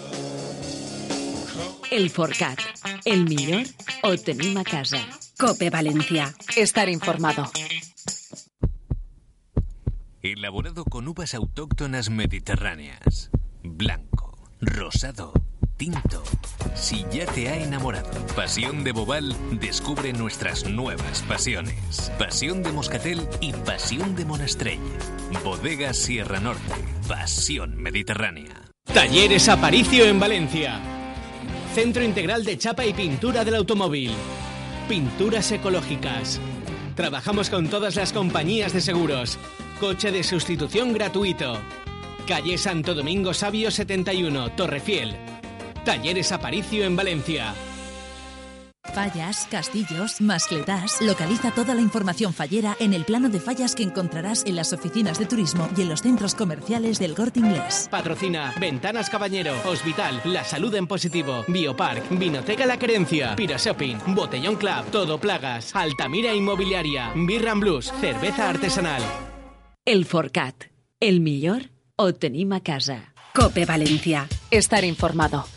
El 1.94 2.10
Forcat. 2.10 2.58
El 3.04 3.24
millor 3.24 3.62
ho 4.02 4.16
tenim 4.16 4.58
a 4.58 4.64
casa. 4.64 4.98
Cope 5.38 5.70
Valencia. 5.70 6.34
Estar 6.56 6.88
informado. 6.88 7.48
Elaborado 10.20 10.84
con 10.84 11.06
uvas 11.06 11.34
autóctonas 11.34 12.10
mediterráneas. 12.10 13.30
Blanco, 13.62 14.36
rosado, 14.60 15.32
tinto. 15.76 16.24
Si 16.74 17.06
ya 17.12 17.26
te 17.26 17.48
ha 17.48 17.62
enamorado 17.62 18.10
Pasión 18.34 18.82
de 18.82 18.90
Bobal, 18.90 19.36
descubre 19.60 20.12
nuestras 20.12 20.68
nuevas 20.68 21.22
pasiones. 21.28 22.10
Pasión 22.18 22.64
de 22.64 22.72
Moscatel 22.72 23.28
y 23.40 23.52
Pasión 23.52 24.16
de 24.16 24.24
Monastrell. 24.24 24.80
Bodega 25.44 25.94
Sierra 25.94 26.40
Norte. 26.40 26.74
Pasión 27.06 27.76
mediterránea. 27.76 28.64
Talleres 28.92 29.48
Aparicio 29.48 30.06
en 30.06 30.18
Valencia. 30.18 31.03
Centro 31.74 32.04
Integral 32.04 32.44
de 32.44 32.56
Chapa 32.56 32.86
y 32.86 32.92
Pintura 32.92 33.44
del 33.44 33.56
Automóvil. 33.56 34.12
Pinturas 34.88 35.50
ecológicas. 35.50 36.40
Trabajamos 36.94 37.50
con 37.50 37.66
todas 37.68 37.96
las 37.96 38.12
compañías 38.12 38.72
de 38.72 38.80
seguros. 38.80 39.40
Coche 39.80 40.12
de 40.12 40.22
sustitución 40.22 40.92
gratuito. 40.92 41.58
Calle 42.28 42.58
Santo 42.58 42.94
Domingo 42.94 43.34
Sabio 43.34 43.72
71, 43.72 44.52
Torrefiel. 44.52 45.16
Talleres 45.84 46.30
Aparicio 46.30 46.84
en 46.84 46.94
Valencia. 46.94 47.52
Fallas, 48.94 49.48
castillos, 49.50 50.20
mascletás. 50.20 51.02
Localiza 51.02 51.50
toda 51.50 51.74
la 51.74 51.80
información 51.80 52.32
fallera 52.32 52.76
en 52.78 52.94
el 52.94 53.04
plano 53.04 53.28
de 53.28 53.40
fallas 53.40 53.74
que 53.74 53.82
encontrarás 53.82 54.44
en 54.46 54.54
las 54.54 54.72
oficinas 54.72 55.18
de 55.18 55.26
turismo 55.26 55.68
y 55.76 55.82
en 55.82 55.88
los 55.88 56.00
centros 56.00 56.36
comerciales 56.36 57.00
del 57.00 57.14
Corte 57.14 57.40
Inglés. 57.40 57.88
Patrocina 57.90 58.54
Ventanas 58.60 59.10
Caballero, 59.10 59.52
Hospital, 59.66 60.20
La 60.24 60.44
Salud 60.44 60.72
en 60.76 60.86
Positivo, 60.86 61.44
Biopark, 61.48 62.08
Vinoteca 62.10 62.66
La 62.66 62.78
Querencia, 62.78 63.34
Pira 63.34 63.56
Shopping, 63.56 63.96
Botellón 64.14 64.54
Club, 64.54 64.84
Todo 64.92 65.18
Plagas, 65.18 65.74
Altamira 65.74 66.32
Inmobiliaria, 66.32 67.12
Birran 67.16 67.58
Blues, 67.58 67.92
Cerveza 68.00 68.48
Artesanal. 68.48 69.02
El 69.84 70.04
Forcat. 70.04 70.66
El 71.00 71.20
millor 71.20 71.70
tenim 72.20 72.52
a 72.52 72.60
casa. 72.60 73.12
Cope 73.34 73.66
Valencia. 73.66 74.28
Estar 74.50 74.84
informado. 74.84 75.53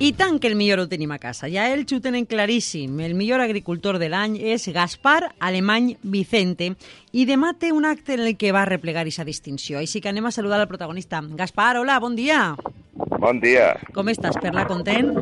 I 0.00 0.14
tant 0.16 0.38
que 0.40 0.48
el 0.48 0.54
millor 0.56 0.80
ho 0.80 0.86
tenim 0.88 1.10
a 1.12 1.18
casa. 1.20 1.44
Ja 1.52 1.66
ells 1.68 1.92
ho 1.92 1.98
tenen 2.00 2.24
claríssim. 2.24 3.02
El 3.04 3.12
millor 3.12 3.42
agricultor 3.44 3.98
de 4.00 4.08
l'any 4.08 4.38
és 4.48 4.64
Gaspar 4.72 5.34
Alemany 5.44 5.90
Vicente 6.00 6.70
i 7.12 7.26
demà 7.28 7.50
té 7.60 7.68
un 7.76 7.84
acte 7.84 8.16
en 8.16 8.24
el 8.24 8.38
que 8.40 8.54
va 8.56 8.64
replegar 8.64 9.02
aquesta 9.04 9.28
distinció. 9.28 9.76
Així 9.76 10.00
que 10.00 10.08
anem 10.08 10.24
a 10.24 10.32
saludar 10.32 10.56
al 10.62 10.70
protagonista. 10.72 11.20
Gaspar, 11.36 11.74
hola, 11.82 11.98
bon 12.00 12.16
dia. 12.16 12.54
Bon 13.20 13.44
dia. 13.44 13.74
Com 13.92 14.08
estàs, 14.08 14.40
Perla? 14.40 14.64
Content? 14.64 15.12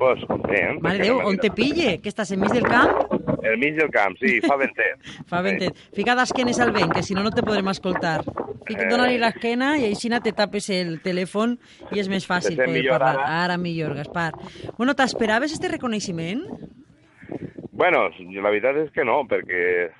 Pues 0.00 0.26
content. 0.26 0.82
Mare 0.82 1.06
Déu, 1.06 1.22
on 1.30 1.38
te 1.38 1.54
pille? 1.54 2.00
Que 2.02 2.10
estàs 2.10 2.34
enmig 2.34 2.50
del 2.50 2.66
camp? 2.66 3.19
El 3.42 3.58
mig 3.58 3.74
del 3.76 3.90
camp, 3.90 4.16
sí, 4.20 4.40
fa 4.44 4.56
ventet. 4.60 5.00
Fa 5.30 5.40
ventet. 5.42 5.76
Fica 5.96 6.14
d'esquenes 6.18 6.58
al 6.60 6.72
vent, 6.72 6.92
que 6.92 7.02
si 7.02 7.14
no, 7.14 7.22
no 7.22 7.30
te 7.30 7.42
podrem 7.42 7.68
escoltar. 7.72 8.20
Fica, 8.66 8.84
Eh. 8.84 8.88
dona-li 8.90 9.16
l'esquena 9.18 9.76
i 9.78 9.86
així 9.88 10.10
te 10.22 10.32
tapes 10.32 10.68
el 10.70 11.00
telèfon 11.02 11.56
i 11.92 11.98
és 12.00 12.08
més 12.08 12.26
fàcil 12.28 12.56
poder 12.56 12.68
millor 12.68 12.98
parlar. 12.98 13.24
ara? 13.24 13.44
Ara 13.44 13.56
millor, 13.58 13.94
Gaspar. 13.96 14.32
Bueno, 14.76 14.94
t'esperaves 14.94 15.52
este 15.52 15.68
reconeixement? 15.68 16.44
Bueno, 17.72 18.08
la 18.10 18.50
veritat 18.50 18.76
és 18.76 18.90
que 18.92 19.04
no, 19.04 19.22
perquè 19.26 19.90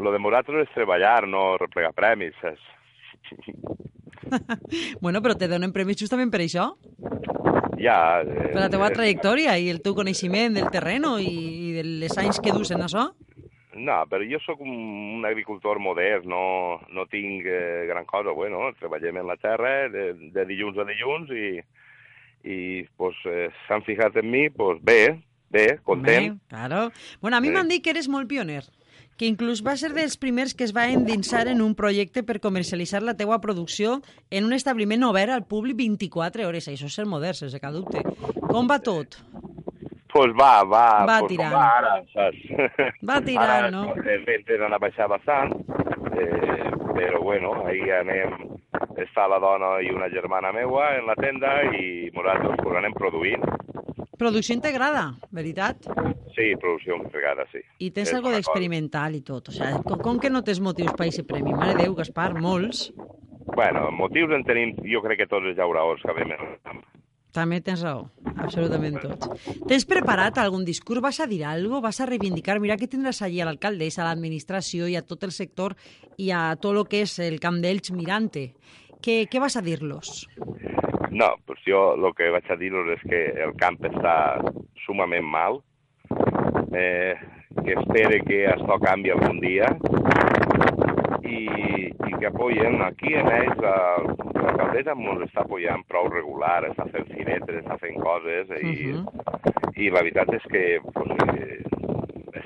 lo 0.00 0.10
de 0.12 0.18
nosaltres 0.18 0.68
és 0.68 0.74
treballar, 0.74 1.26
no 1.28 1.56
replegar 1.58 1.92
premis, 1.92 2.32
saps? 2.40 2.60
Bueno, 5.00 5.22
però 5.22 5.34
te 5.38 5.48
donen 5.48 5.72
premis 5.72 5.96
justament 6.00 6.30
per 6.30 6.40
això, 6.44 6.66
Ja... 7.78 8.20
Eh, 8.22 8.52
per 8.52 8.64
la 8.64 8.70
teva 8.72 8.88
eh, 8.90 8.94
trajectòria 8.96 9.56
i 9.58 9.68
el 9.70 9.80
teu 9.84 9.94
coneixement 9.94 10.54
del 10.58 10.70
terreno 10.74 11.16
i, 11.22 11.30
i 11.30 11.72
de 11.76 11.84
les 12.04 12.16
anys 12.18 12.40
que 12.42 12.52
dus 12.54 12.70
en 12.74 12.82
això. 12.86 13.08
No, 13.78 13.98
però 14.10 14.26
jo 14.26 14.40
sóc 14.42 14.58
un, 14.64 14.72
un 15.20 15.26
agricultor 15.28 15.78
modern, 15.78 16.24
no, 16.26 16.80
no 16.90 17.04
tinc 17.06 17.46
eh, 17.46 17.84
gran 17.86 18.04
cosa. 18.10 18.32
Bueno, 18.34 18.72
treballem 18.80 19.20
en 19.20 19.28
la 19.30 19.36
terra 19.38 19.88
de, 19.92 20.08
de 20.34 20.44
dilluns 20.48 20.80
a 20.82 20.86
dilluns 20.88 21.30
i, 21.30 21.60
i 22.50 22.58
pues, 22.98 23.14
eh, 23.30 23.46
s'han 23.68 23.84
fijat 23.86 24.16
en 24.18 24.30
mi, 24.32 24.48
pues, 24.50 24.82
bé, 24.82 25.20
bé, 25.54 25.78
content. 25.86 26.32
Bé, 26.34 26.48
claro. 26.50 26.88
Bueno, 27.20 27.36
a 27.36 27.40
mi 27.40 27.52
Sí. 27.52 27.54
m'han 27.54 27.68
dit 27.70 27.84
que 27.84 27.94
eres 27.94 28.08
molt 28.10 28.26
pioner, 28.28 28.64
que 29.18 29.26
inclús 29.26 29.64
va 29.66 29.74
ser 29.76 29.90
dels 29.96 30.16
primers 30.16 30.54
que 30.54 30.64
es 30.64 30.72
va 30.76 30.86
endinsar 30.94 31.48
en 31.50 31.60
un 31.60 31.74
projecte 31.74 32.22
per 32.22 32.38
comercialitzar 32.40 33.02
la 33.02 33.16
teua 33.18 33.40
producció 33.42 33.98
en 34.30 34.46
un 34.46 34.54
establiment 34.54 35.02
obert 35.08 35.34
al 35.34 35.44
públic 35.50 35.76
24 35.76 36.46
hores. 36.46 36.68
Això 36.70 36.86
és 36.86 36.94
ser 36.94 37.06
modern, 37.10 37.34
sense 37.34 37.58
cap 37.60 37.74
dubte. 37.74 38.04
Com 38.48 38.70
va 38.70 38.78
tot? 38.78 39.18
Pues 40.08 40.32
va, 40.38 40.62
va, 40.64 41.04
Va 41.04 41.18
pues 41.20 41.34
tirant. 41.34 41.52
com 41.52 41.60
va 41.60 41.66
ara, 41.82 41.96
saps? 42.14 42.94
Va 43.10 43.18
tirant, 43.26 43.50
ara, 43.58 43.70
no? 43.74 43.82
Els 43.98 44.24
ventres 44.24 44.62
han 44.64 44.78
baixat 44.80 45.10
bastant, 45.12 45.52
eh, 46.16 46.70
però 46.96 47.20
bueno, 47.22 47.52
ahir 47.68 47.90
anem, 47.98 48.38
està 48.98 49.26
la 49.28 49.38
dona 49.42 49.74
i 49.84 49.92
una 49.94 50.08
germana 50.14 50.50
meua 50.56 50.94
en 50.96 51.06
la 51.10 51.14
tenda 51.20 51.58
i 51.76 52.08
nosaltres 52.16 52.56
pues, 52.62 52.78
anem 52.80 52.96
produint. 52.96 53.44
Producció 54.18 54.56
integrada, 54.56 55.12
veritat? 55.30 55.86
Sí, 56.34 56.50
producció 56.60 56.98
entregada, 56.98 57.46
sí. 57.52 57.62
I 57.78 57.92
tens 57.94 58.10
És 58.10 58.18
algo 58.18 58.32
d'experimental 58.34 59.14
i 59.14 59.22
tot. 59.26 59.52
O 59.52 59.54
sigui, 59.54 59.82
com, 59.86 60.02
com 60.02 60.20
que 60.22 60.30
no 60.30 60.42
tens 60.46 60.60
motius 60.64 60.94
per 60.98 61.06
aquest 61.06 61.26
premi? 61.28 61.54
Mare 61.54 61.76
Déu, 61.78 61.94
Gaspar, 61.98 62.32
molts. 62.38 62.88
Bueno, 63.54 63.88
motius 63.94 64.34
en 64.36 64.44
tenim, 64.46 64.74
jo 64.86 65.02
crec 65.06 65.22
que 65.22 65.30
tots 65.30 65.46
els 65.48 65.58
llauraors 65.58 66.02
que 66.04 66.14
vam. 66.14 66.82
També 67.38 67.60
tens 67.62 67.82
raó, 67.84 68.06
absolutament 68.40 68.96
tots. 69.02 69.28
Tens 69.68 69.84
preparat 69.86 70.40
algun 70.40 70.64
discurs? 70.66 71.02
Vas 71.04 71.20
a 71.20 71.26
dir 71.30 71.44
alguna 71.44 71.82
Vas 71.84 72.00
a 72.00 72.06
reivindicar? 72.08 72.58
Mira 72.58 72.76
que 72.76 72.88
tindràs 72.88 73.20
allí 73.22 73.40
a 73.40 73.46
l'alcaldessa, 73.46 74.02
a 74.02 74.08
l'administració 74.08 74.88
i 74.88 74.96
a 74.96 75.04
tot 75.06 75.26
el 75.28 75.32
sector 75.36 75.76
i 76.16 76.32
a 76.32 76.56
tot 76.56 76.74
el 76.74 76.88
que 76.88 77.04
és 77.04 77.18
el 77.22 77.38
camp 77.38 77.60
d'Elx 77.62 77.92
mirante. 77.92 78.48
Què, 78.98 79.28
què 79.30 79.38
vas 79.38 79.54
a 79.56 79.62
dir-los? 79.62 80.26
No, 81.10 81.34
pues 81.46 81.60
jo 81.66 81.94
el 81.96 82.12
que 82.14 82.30
vaig 82.30 82.50
a 82.50 82.56
dir-vos 82.60 82.90
és 82.96 83.02
que 83.08 83.20
el 83.44 83.54
camp 83.60 83.78
està 83.88 84.14
sumament 84.84 85.24
mal, 85.24 85.60
eh, 86.76 87.14
que 87.64 87.74
espere 87.78 88.20
que 88.26 88.44
això 88.52 88.78
canvi 88.82 89.10
algun 89.14 89.40
dia. 89.40 89.70
I, 91.28 91.40
i 91.92 92.12
que 92.18 92.26
apoyen. 92.30 92.80
Aquí 92.82 93.12
en 93.18 93.28
ells 93.28 93.58
la, 93.60 93.74
l'alcaldessa 94.38 94.94
ens 94.96 95.26
està 95.26 95.42
apoyant 95.44 95.82
prou 95.90 96.08
regular, 96.12 96.62
està 96.70 96.86
fent 96.92 97.08
finetres, 97.10 97.60
està 97.64 97.76
fent 97.82 97.98
coses 98.00 98.48
i, 98.62 98.92
Mhm. 98.94 99.06
i 99.76 99.90
la 99.90 100.00
veritat 100.02 100.32
és 100.34 100.46
que 100.50 100.80
pues, 100.80 101.10
eh, 101.36 101.67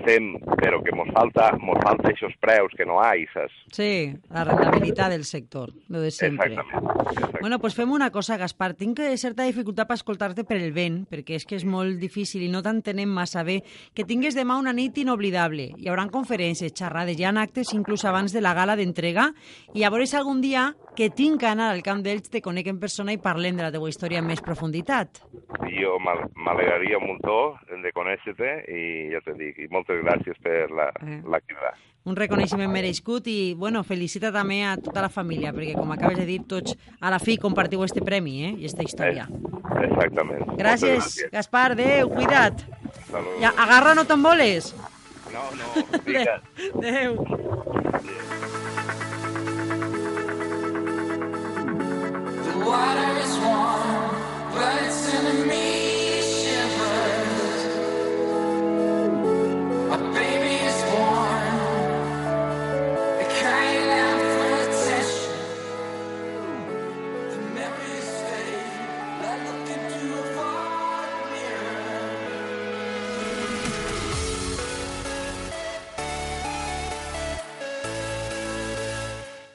estem, 0.03 0.33
però 0.59 0.83
que 0.83 0.93
mos 0.93 1.09
falta, 1.15 1.53
mos 1.63 1.79
falta 1.83 2.11
aquests 2.11 2.37
preus 2.43 2.75
que 2.77 2.85
no 2.89 2.99
hi, 3.01 3.25
saps? 3.33 3.55
Sí, 3.73 4.13
la 4.35 4.45
rentabilitat 4.45 5.11
del 5.15 5.25
sector, 5.25 5.71
lo 5.89 6.01
de 6.03 6.11
sempre. 6.11 6.51
Exactament. 6.53 7.01
exactament. 7.07 7.41
Bueno, 7.41 7.59
pues 7.63 7.75
fem 7.75 7.91
una 7.91 8.11
cosa, 8.11 8.37
Gaspar. 8.37 8.75
Tinc 8.79 8.99
eh, 9.01 9.17
certa 9.17 9.47
dificultat 9.47 9.89
per 9.89 9.97
escoltar-te 9.99 10.45
per 10.45 10.59
el 10.59 10.73
vent, 10.75 11.03
perquè 11.11 11.39
és 11.39 11.47
que 11.47 11.57
és 11.59 11.65
molt 11.65 11.99
difícil 12.03 12.43
i 12.43 12.51
no 12.51 12.63
t'entenem 12.63 13.09
massa 13.11 13.43
bé. 13.47 13.61
Que 13.95 14.05
tingues 14.05 14.35
demà 14.39 14.59
una 14.61 14.73
nit 14.73 14.99
inoblidable. 14.99 15.71
Hi 15.79 15.89
haurà 15.91 16.07
conferències, 16.13 16.73
xerrades, 16.75 17.19
hi 17.19 17.25
ha 17.25 17.33
actes 17.43 17.73
inclús 17.75 18.05
abans 18.05 18.33
de 18.33 18.41
la 18.43 18.53
gala 18.55 18.77
d'entrega 18.77 19.31
i 19.75 19.81
llavors 19.81 20.13
algun 20.15 20.41
dia 20.43 20.73
que 20.97 21.09
tinc 21.11 21.41
que 21.41 21.47
anar 21.49 21.71
al 21.73 21.83
camp 21.83 22.03
d'Elx, 22.05 22.29
te 22.31 22.43
conec 22.43 22.67
en 22.69 22.79
persona 22.79 23.13
i 23.15 23.19
parlem 23.19 23.57
de 23.57 23.63
la 23.65 23.71
teva 23.73 23.89
història 23.89 24.21
amb 24.21 24.29
més 24.29 24.43
profunditat. 24.45 25.23
Jo 25.73 25.97
m'al- 25.99 26.27
m'alegraria 26.37 26.99
un 26.99 27.07
muntó 27.09 27.57
de 27.83 27.93
conèixer-te 27.97 28.51
i 28.69 29.11
ja 29.13 29.21
te 29.25 29.33
dic, 29.39 29.59
i 29.59 29.69
moltes 29.73 29.92
gràcies 30.03 30.39
per 30.43 30.71
la, 30.71 30.89
Eh. 31.05 31.21
la 31.29 31.41
crida. 31.41 31.75
Un 32.05 32.17
reconeixement 32.17 32.71
merescut 32.73 33.29
i, 33.31 33.55
bueno, 33.55 33.85
felicita 33.85 34.33
també 34.33 34.65
a 34.67 34.77
tota 34.77 35.03
la 35.03 35.09
família, 35.09 35.53
perquè, 35.55 35.75
com 35.79 35.93
acabes 35.93 36.19
de 36.19 36.25
dir, 36.27 36.41
tots 36.49 36.75
a 37.01 37.11
la 37.11 37.21
fi 37.23 37.37
compartiu 37.39 37.85
este 37.85 38.03
premi, 38.03 38.45
eh?, 38.45 38.55
i 38.59 38.65
esta 38.67 38.83
història. 38.83 39.29
Eh, 39.31 39.85
exactament. 39.87 40.43
Gràcies, 40.59 40.99
Moltes 40.99 41.15
gràcies. 41.15 41.31
Gaspar, 41.31 41.73
adeu, 41.73 42.09
cuida't. 42.11 42.65
Salut. 43.11 43.39
Ja, 43.41 43.53
agarra, 43.57 43.95
no 43.95 44.05
te'n 44.05 44.23
voles. 44.23 44.75
No, 45.33 45.47
no, 45.57 46.01
vinga. 46.05 46.43
Adeu. 46.75 47.17
The 51.23 52.55
water 52.67 53.13
is 53.25 53.39
warm, 53.39 54.17
but 54.55 54.83
it's 54.83 54.95
sending 54.95 55.47
me 55.47 55.82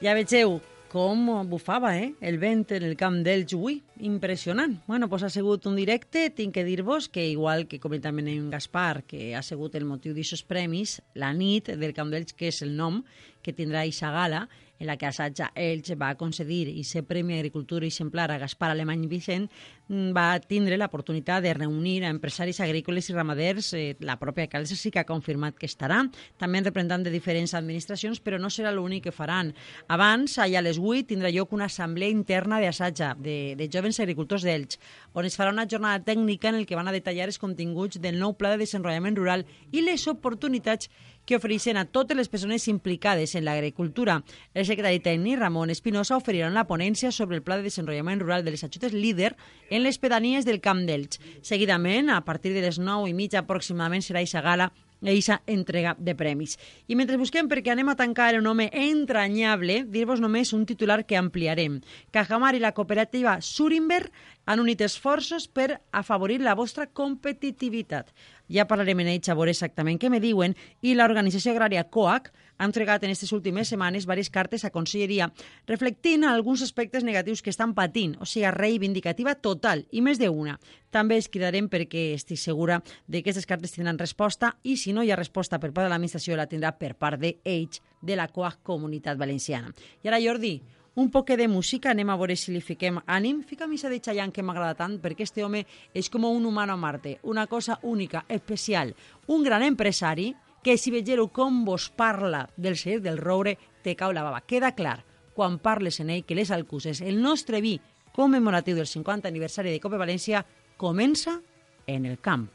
Ja 0.08 0.14
vegeu 0.16 0.54
com 0.88 1.26
bufava, 1.50 1.90
eh? 2.00 2.14
El 2.24 2.38
vent 2.40 2.62
en 2.72 2.84
el 2.86 2.94
camp 2.96 3.18
d'Elx 3.26 3.52
avui. 3.52 3.74
Impressionant. 4.08 4.78
Bueno, 4.86 5.04
doncs 5.04 5.26
ha 5.26 5.28
sigut 5.28 5.66
un 5.68 5.76
directe. 5.76 6.22
Tinc 6.32 6.54
que 6.56 6.64
dir-vos 6.64 7.10
que, 7.12 7.26
igual 7.28 7.66
que 7.68 7.76
comentàvem 7.82 8.30
en 8.32 8.46
Gaspar, 8.48 9.02
que 9.04 9.34
ha 9.36 9.42
sigut 9.44 9.76
el 9.76 9.84
motiu 9.84 10.14
d'aixòs 10.16 10.46
premis, 10.48 11.02
la 11.12 11.34
nit 11.36 11.68
del 11.76 11.92
camp 11.92 12.08
d'Elx, 12.08 12.32
que 12.32 12.48
és 12.48 12.62
el 12.64 12.72
nom 12.78 13.02
que 13.44 13.52
tindrà 13.52 13.84
eixa 13.84 14.08
gala, 14.14 14.46
en 14.78 14.86
la 14.86 14.96
que 14.96 15.06
Assatja 15.06 15.50
Elx 15.54 15.94
va 15.98 16.14
concedir 16.18 16.68
i 16.70 16.84
ser 16.84 17.04
Premi 17.06 17.34
Agricultura 17.36 17.86
Exemplar 17.86 18.30
a 18.30 18.38
Gaspar 18.38 18.70
Alemany 18.72 19.06
Vicent, 19.10 19.48
mm, 19.88 20.12
va 20.16 20.38
tindre 20.40 20.78
l'oportunitat 20.78 21.42
de 21.42 21.54
reunir 21.54 22.04
a 22.04 22.10
empresaris 22.10 22.60
agrícoles 22.60 23.10
i 23.10 23.14
ramaders. 23.14 23.72
Eh, 23.74 23.96
la 24.00 24.18
pròpia 24.18 24.46
alcaldessa 24.46 24.76
sí 24.76 24.90
que 24.90 25.00
ha 25.00 25.08
confirmat 25.08 25.58
que 25.58 25.66
estarà, 25.66 26.04
també 26.38 26.60
representant 26.60 27.02
de 27.04 27.10
diferents 27.10 27.54
administracions, 27.54 28.20
però 28.20 28.38
no 28.38 28.50
serà 28.50 28.72
l'únic 28.72 29.04
que 29.04 29.12
faran. 29.12 29.54
Abans, 29.88 30.38
allà 30.38 30.58
a 30.58 30.62
les 30.62 30.78
8, 30.78 31.06
tindrà 31.08 31.30
lloc 31.30 31.52
una 31.52 31.66
assemblea 31.66 32.08
interna 32.08 32.60
d'Assatja, 32.60 33.14
de, 33.18 33.54
de 33.56 33.68
jovens 33.68 34.00
agricultors 34.00 34.42
d'Elx, 34.42 34.78
on 35.14 35.24
es 35.24 35.36
farà 35.38 35.50
una 35.50 35.66
jornada 35.66 36.02
tècnica 36.04 36.48
en 36.48 36.56
el 36.56 36.66
que 36.66 36.76
van 36.76 36.88
a 36.88 36.92
detallar 36.92 37.26
els 37.26 37.38
continguts 37.38 38.00
del 38.00 38.18
nou 38.18 38.34
pla 38.38 38.54
de 38.54 38.62
desenvolupament 38.64 39.16
rural 39.16 39.46
i 39.72 39.82
les 39.82 40.06
oportunitats 40.06 40.90
que 41.28 41.36
ofereixen 41.36 41.76
a 41.76 41.84
totes 41.84 42.16
les 42.16 42.30
persones 42.32 42.64
implicades 42.72 43.34
en 43.36 43.44
l'agricultura. 43.44 44.22
El 44.56 44.64
secretari 44.64 45.02
tècnic, 45.04 45.36
Ramon 45.36 45.68
Espinosa, 45.68 46.16
oferirà 46.16 46.48
una 46.48 46.64
ponència 46.64 47.12
sobre 47.12 47.36
el 47.36 47.44
pla 47.44 47.60
de 47.60 47.68
desenvolupament 47.68 48.24
rural 48.24 48.46
de 48.46 48.56
les 48.56 48.64
ajudes 48.64 48.96
líder 48.96 49.34
en 49.68 49.84
les 49.84 50.00
pedanies 50.00 50.48
del 50.48 50.62
Camp 50.64 50.86
d'Elx. 50.88 51.20
Seguidament, 51.44 52.08
a 52.08 52.24
partir 52.24 52.56
de 52.56 52.64
les 52.64 52.80
9 52.80 53.12
i 53.12 53.16
mitja 53.18 53.44
aproximadament, 53.44 54.06
serà 54.08 54.24
eixa 54.24 54.40
gala 54.40 54.72
eixa 55.06 55.42
entrega 55.46 55.94
de 55.98 56.14
premis. 56.18 56.56
I 56.88 56.96
mentre 56.98 57.18
busquem 57.20 57.48
perquè 57.48 57.72
anem 57.72 57.92
a 57.92 57.96
tancar 57.98 58.32
un 58.38 58.46
home 58.50 58.68
entranyable, 58.72 59.84
dir-vos 59.86 60.20
només 60.20 60.52
un 60.52 60.64
titular 60.66 61.04
que 61.06 61.16
ampliarem. 61.16 61.78
Cajamar 62.10 62.56
i 62.56 62.62
la 62.62 62.74
cooperativa 62.74 63.38
Surinver 63.40 64.08
han 64.46 64.60
unit 64.60 64.80
esforços 64.82 65.46
per 65.46 65.80
afavorir 65.92 66.40
la 66.40 66.56
vostra 66.58 66.88
competitivitat. 66.88 68.10
Ja 68.48 68.66
parlarem 68.68 69.00
en 69.04 69.10
ells 69.12 69.28
a 69.28 69.36
veure 69.36 69.52
exactament 69.52 70.00
què 70.00 70.10
me 70.10 70.20
diuen 70.24 70.56
i 70.80 70.94
l'organització 70.96 71.52
agrària 71.52 71.84
COAC 71.92 72.30
ha 72.58 72.66
entregat 72.66 73.04
en 73.04 73.12
aquestes 73.12 73.32
últimes 73.36 73.68
setmanes 73.70 74.06
diverses 74.06 74.32
cartes 74.34 74.64
a 74.64 74.72
Conselleria 74.74 75.28
reflectint 75.68 76.24
alguns 76.24 76.62
aspectes 76.66 77.04
negatius 77.04 77.42
que 77.42 77.52
estan 77.54 77.74
patint, 77.74 78.16
o 78.18 78.26
sigui, 78.26 78.48
reivindicativa 78.54 79.36
total 79.36 79.84
i 79.92 80.02
més 80.02 80.18
d'una. 80.18 80.58
També 80.90 81.18
es 81.20 81.28
cridarem 81.28 81.68
perquè 81.68 82.14
estic 82.16 82.40
segura 82.40 82.80
de 83.06 83.20
que 83.20 83.28
aquestes 83.28 83.46
cartes 83.46 83.76
tindran 83.76 84.00
resposta 84.00 84.56
i 84.64 84.78
si 84.80 84.92
no 84.96 85.04
hi 85.04 85.12
ha 85.12 85.20
resposta 85.20 85.60
per 85.60 85.70
part 85.70 85.86
de 85.86 85.92
l'administració 85.92 86.36
la 86.36 86.48
tindrà 86.48 86.72
per 86.78 86.94
part 86.96 87.20
d'ells, 87.20 87.82
de 88.00 88.16
la 88.16 88.28
COAC 88.30 88.62
Comunitat 88.62 89.18
Valenciana. 89.18 89.72
I 90.02 90.08
ara, 90.08 90.20
Jordi, 90.22 90.60
un 90.98 91.12
poc 91.12 91.28
de 91.38 91.46
música, 91.46 91.92
anem 91.92 92.08
a 92.10 92.16
veure 92.18 92.34
si 92.34 92.50
li 92.50 92.58
fiquem 92.58 92.96
ànim. 93.06 93.44
Fica 93.46 93.68
missa 93.70 93.86
de 93.86 94.00
Chayanne 94.02 94.34
que 94.34 94.42
m'agrada 94.42 94.74
tant, 94.74 94.96
perquè 94.98 95.22
este 95.22 95.44
home 95.46 95.60
és 95.94 96.08
com 96.10 96.24
un 96.26 96.46
humano 96.48 96.74
a 96.74 96.76
Marte, 96.76 97.20
una 97.22 97.46
cosa 97.46 97.78
única, 97.82 98.24
especial, 98.28 98.96
un 99.28 99.44
gran 99.46 99.62
empresari 99.62 100.32
que 100.64 100.74
si 100.76 100.90
vegeu 100.90 101.28
com 101.30 101.62
vos 101.64 101.86
parla 101.88 102.48
del 102.56 102.74
ser 102.76 102.98
del 103.00 103.22
roure, 103.22 103.54
te 103.84 103.94
cau 103.94 104.10
la 104.10 104.26
bava. 104.26 104.42
Queda 104.42 104.74
clar, 104.74 105.04
quan 105.38 105.60
parles 105.62 106.00
en 106.02 106.10
ell, 106.10 106.24
que 106.26 106.34
les 106.34 106.50
alcuses, 106.50 107.00
el 107.00 107.22
nostre 107.22 107.62
vi 107.62 107.76
commemoratiu 108.10 108.74
del 108.74 108.90
50 108.90 109.30
aniversari 109.30 109.70
de 109.70 109.78
Copa 109.78 110.02
València 110.02 110.42
comença 110.76 111.38
en 111.86 112.10
el 112.10 112.18
camp. 112.18 112.50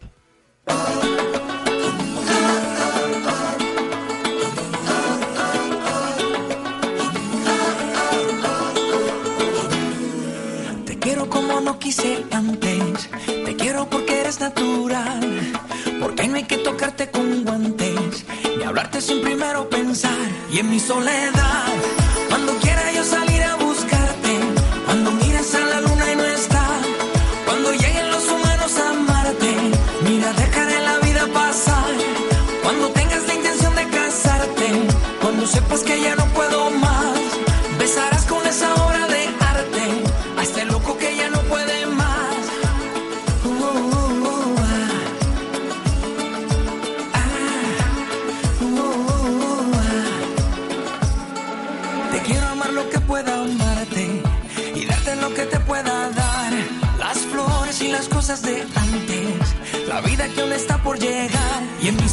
Te 0.67 1.32
no 11.73 11.79
quise 11.79 12.23
antes, 12.31 13.09
te 13.45 13.55
quiero 13.55 13.89
porque 13.89 14.19
eres 14.19 14.39
natural, 14.39 15.53
porque 15.99 16.27
no 16.27 16.35
hay 16.35 16.43
que 16.43 16.57
tocarte 16.57 17.09
con 17.09 17.43
guantes, 17.43 18.25
ni 18.57 18.63
hablarte 18.63 19.01
sin 19.01 19.21
primero 19.21 19.67
pensar. 19.69 20.27
Y 20.51 20.59
en 20.59 20.69
mi 20.69 20.79
soledad, 20.79 21.73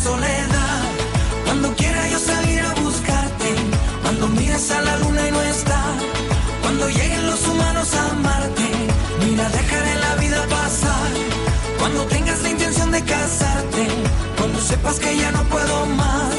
soledad, 0.02 0.82
cuando 1.44 1.74
quiera 1.76 2.08
yo 2.08 2.18
salir 2.18 2.60
a 2.60 2.74
buscarte, 2.80 3.50
cuando 4.02 4.28
mires 4.28 4.70
a 4.70 4.80
la 4.82 4.96
luna 4.98 5.28
y 5.28 5.30
no 5.30 5.42
está, 5.42 5.82
cuando 6.62 6.88
lleguen 6.88 7.26
los 7.26 7.46
humanos 7.48 7.94
a 7.94 8.10
amarte, 8.10 8.68
mira, 9.24 9.48
dejaré 9.48 9.94
la 10.06 10.14
vida 10.16 10.40
pasar. 10.48 11.10
Cuando 11.78 12.04
tengas 12.06 12.42
la 12.42 12.50
intención 12.50 12.90
de 12.90 13.02
casarte, 13.02 13.86
cuando 14.38 14.58
sepas 14.60 14.98
que 15.00 15.16
ya 15.16 15.30
no 15.32 15.42
puedo 15.44 15.86
más, 15.86 16.34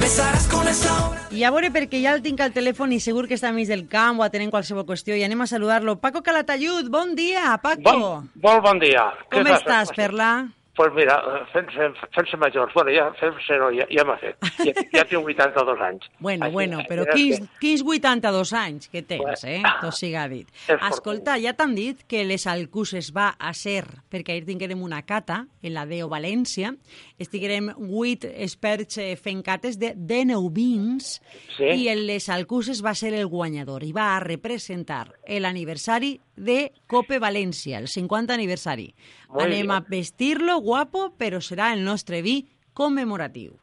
besarás 0.00 0.46
con 0.48 0.66
esa 0.68 1.06
obra. 1.06 1.20
I 1.30 1.42
a 1.44 1.50
veure, 1.52 1.68
perquè 1.74 2.00
ja 2.00 2.14
el 2.16 2.22
tinc 2.24 2.40
al 2.40 2.54
telèfon 2.54 2.94
i 2.96 3.00
segur 3.02 3.26
que 3.28 3.36
està 3.36 3.50
a 3.50 3.52
mig 3.52 3.68
del 3.68 3.84
camp 3.92 4.22
o 4.22 4.24
atenent 4.24 4.50
qualsevol 4.54 4.86
qüestió 4.88 5.18
i 5.18 5.24
anem 5.26 5.42
a 5.44 5.48
saludar-lo. 5.50 5.98
Paco 6.00 6.22
Calatayud, 6.24 6.88
bon 6.88 7.12
dia, 7.18 7.58
Paco. 7.62 7.82
Bon, 7.84 8.30
molt 8.40 8.62
bon 8.64 8.80
dia. 8.80 9.10
Com 9.28 9.44
Què 9.44 9.58
estàs, 9.58 9.90
passa? 9.90 9.98
Perla? 9.98 10.30
Pues 10.76 10.92
mira, 10.92 11.14
fent-se 11.54 11.86
fent 12.12 12.34
majors. 12.36 12.74
Bueno, 12.74 12.90
ja 12.92 13.06
fent-se 13.16 13.56
no, 13.56 13.70
ja, 13.72 13.86
ja 13.88 14.04
m'ha 14.04 14.18
fet. 14.20 14.36
Ja, 14.60 14.74
ja 14.92 15.04
tinc 15.08 15.24
82 15.24 15.80
anys. 15.80 16.04
Bueno, 16.20 16.44
Així, 16.44 16.52
bueno, 16.52 16.82
però 16.88 17.06
quins, 17.14 17.40
que- 17.40 17.48
quins 17.62 17.82
82 17.82 18.52
anys 18.52 18.88
que 18.92 19.00
tens, 19.02 19.22
Bueno. 19.22 19.54
eh? 19.54 19.62
Tot 19.80 19.96
siga 19.96 20.26
dit. 20.28 20.50
Escolta, 20.90 21.38
ja 21.40 21.54
t'han 21.56 21.74
dit 21.74 22.02
que 22.06 22.24
les 22.28 22.44
Alcuses 22.46 23.08
va 23.16 23.30
a 23.38 23.54
ser, 23.56 23.86
perquè 24.12 24.36
ahir 24.36 24.44
tinguérem 24.44 24.82
una 24.84 25.00
cata 25.08 25.46
en 25.62 25.72
la 25.72 25.86
Deo 25.88 26.10
València, 26.12 26.74
estiguérem 27.18 27.70
8 27.76 28.28
experts 28.44 28.98
eh, 28.98 29.16
fent 29.16 29.42
cates 29.42 29.78
de, 29.80 29.94
de 29.96 30.24
nou 30.28 30.50
vins 30.50 31.20
Sí. 31.56 31.64
i 31.84 31.88
el 31.88 32.06
les 32.06 32.28
Alcuses 32.28 32.82
va 32.84 32.94
ser 32.94 33.14
el 33.14 33.26
guanyador 33.26 33.84
i 33.84 33.92
va 33.96 34.16
a 34.16 34.20
representar 34.20 35.14
l'aniversari 35.26 36.20
de 36.36 36.72
Cope 36.86 37.18
València, 37.18 37.78
el 37.78 37.88
50 37.88 38.34
aniversari. 38.34 38.94
Muy 39.30 39.44
Anem 39.44 39.62
bien. 39.66 39.70
a 39.72 39.80
vestir-lo 39.80 40.58
guapo, 40.60 41.14
però 41.16 41.40
serà 41.40 41.72
el 41.72 41.82
nostre 41.84 42.20
vi 42.22 42.48
commemoratiu. 42.76 43.54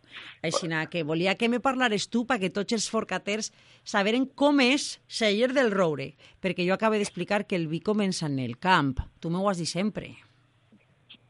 Així 0.41 0.67
que 0.89 1.03
volia 1.03 1.35
que 1.35 1.47
me 1.49 1.59
parlares 1.59 2.09
tu 2.09 2.25
perquè 2.25 2.49
tots 2.51 2.73
els 2.73 2.89
forcaters 2.89 3.51
saberen 3.83 4.25
com 4.25 4.59
és 4.59 4.99
Celler 5.07 5.53
del 5.53 5.71
Roure, 5.71 6.15
perquè 6.41 6.65
jo 6.67 6.73
acabo 6.73 6.95
d'explicar 6.95 7.45
que 7.45 7.55
el 7.55 7.67
vi 7.67 7.79
comença 7.79 8.25
en 8.25 8.39
el 8.39 8.57
camp. 8.57 8.97
Tu 9.19 9.29
m'ho 9.29 9.47
has 9.49 9.57
dit 9.57 9.67
sempre. 9.69 10.17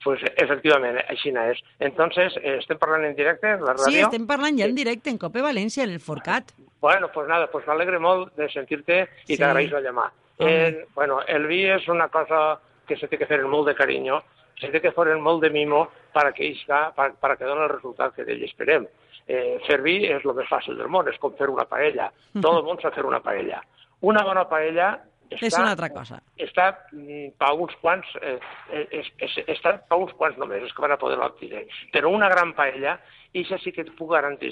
Pues 0.04 0.20
efectivament, 0.36 0.98
així 1.08 1.30
és. 1.30 1.60
Entonces, 1.80 2.34
eh, 2.42 2.58
estem 2.60 2.78
parlant 2.78 3.06
en 3.06 3.16
directe 3.16 3.48
la 3.48 3.74
ràdio? 3.74 3.86
Sí, 3.92 4.00
estem 4.02 4.26
parlant 4.28 4.58
ja 4.60 4.66
en 4.66 4.76
directe 4.76 5.10
en 5.10 5.18
Cope 5.18 5.42
València, 5.42 5.84
en 5.84 5.92
el 5.92 6.00
Forcat. 6.02 6.52
Bueno, 6.82 7.08
pues 7.14 7.28
nada, 7.30 7.48
pues 7.50 7.66
m'alegre 7.66 8.00
molt 8.00 8.34
de 8.36 8.50
sentir-te 8.50 9.08
i 9.28 9.36
Sí. 9.36 9.38
t'agraeixo 9.38 9.76
la 9.76 9.82
llamada. 9.82 10.12
Home. 10.40 10.68
Eh, 10.68 10.86
bueno, 10.94 11.22
el 11.26 11.48
vi 11.48 11.64
és 11.70 11.88
una 11.88 12.10
cosa 12.10 12.60
que 12.86 12.98
se 12.98 13.08
té 13.08 13.18
que 13.18 13.26
fer 13.26 13.40
amb 13.40 13.50
molt 13.50 13.68
de 13.68 13.76
carinyo, 13.76 14.22
se 14.60 14.68
té 14.70 14.82
que 14.82 14.92
fer 14.92 15.08
amb 15.14 15.22
molt 15.24 15.42
de 15.42 15.50
mimo 15.50 15.88
para 16.12 16.34
que, 16.34 16.44
isca, 16.46 16.92
para, 16.94 17.14
para 17.14 17.38
que 17.38 17.46
doni 17.46 17.64
el 17.64 17.70
resultat 17.70 18.14
que 18.14 18.26
d'ell 18.26 18.44
esperem. 18.44 18.86
Eh, 19.26 19.58
fer 19.66 19.82
vi 19.82 20.06
és 20.06 20.26
el 20.26 20.34
més 20.36 20.50
fàcil 20.50 20.76
del 20.76 20.90
món, 20.90 21.08
és 21.08 21.18
com 21.18 21.34
fer 21.38 21.48
una 21.50 21.64
paella. 21.64 22.12
Tot 22.42 22.58
el 22.58 22.64
món 22.64 22.82
sap 22.82 22.94
fer 22.94 23.06
una 23.06 23.22
paella. 23.22 23.64
Una 24.02 24.22
bona 24.26 24.44
paella 24.50 25.00
És 25.42 25.58
una 25.58 25.72
altra 25.74 25.90
cosa. 25.94 26.22
Està 26.38 26.70
mm, 26.92 27.34
per 27.42 27.52
uns 27.58 27.74
quants, 27.82 28.14
eh, 28.22 28.38
eh, 28.72 28.86
és, 29.02 29.10
és, 29.18 29.40
està 29.56 29.76
per 29.90 30.00
uns 30.04 30.14
quants 30.20 30.38
només, 30.38 30.64
els 30.64 30.74
que 30.74 30.86
van 30.86 30.96
a 30.96 31.00
poder 31.02 31.18
l'obtenir. 31.20 31.66
Però 31.94 32.12
una 32.14 32.30
gran 32.32 32.54
paella, 32.58 32.98
i 33.34 33.42
això 33.42 33.58
sí 33.58 33.72
que 33.74 33.82
et 33.82 33.90
puc 33.98 34.12
garantir 34.14 34.52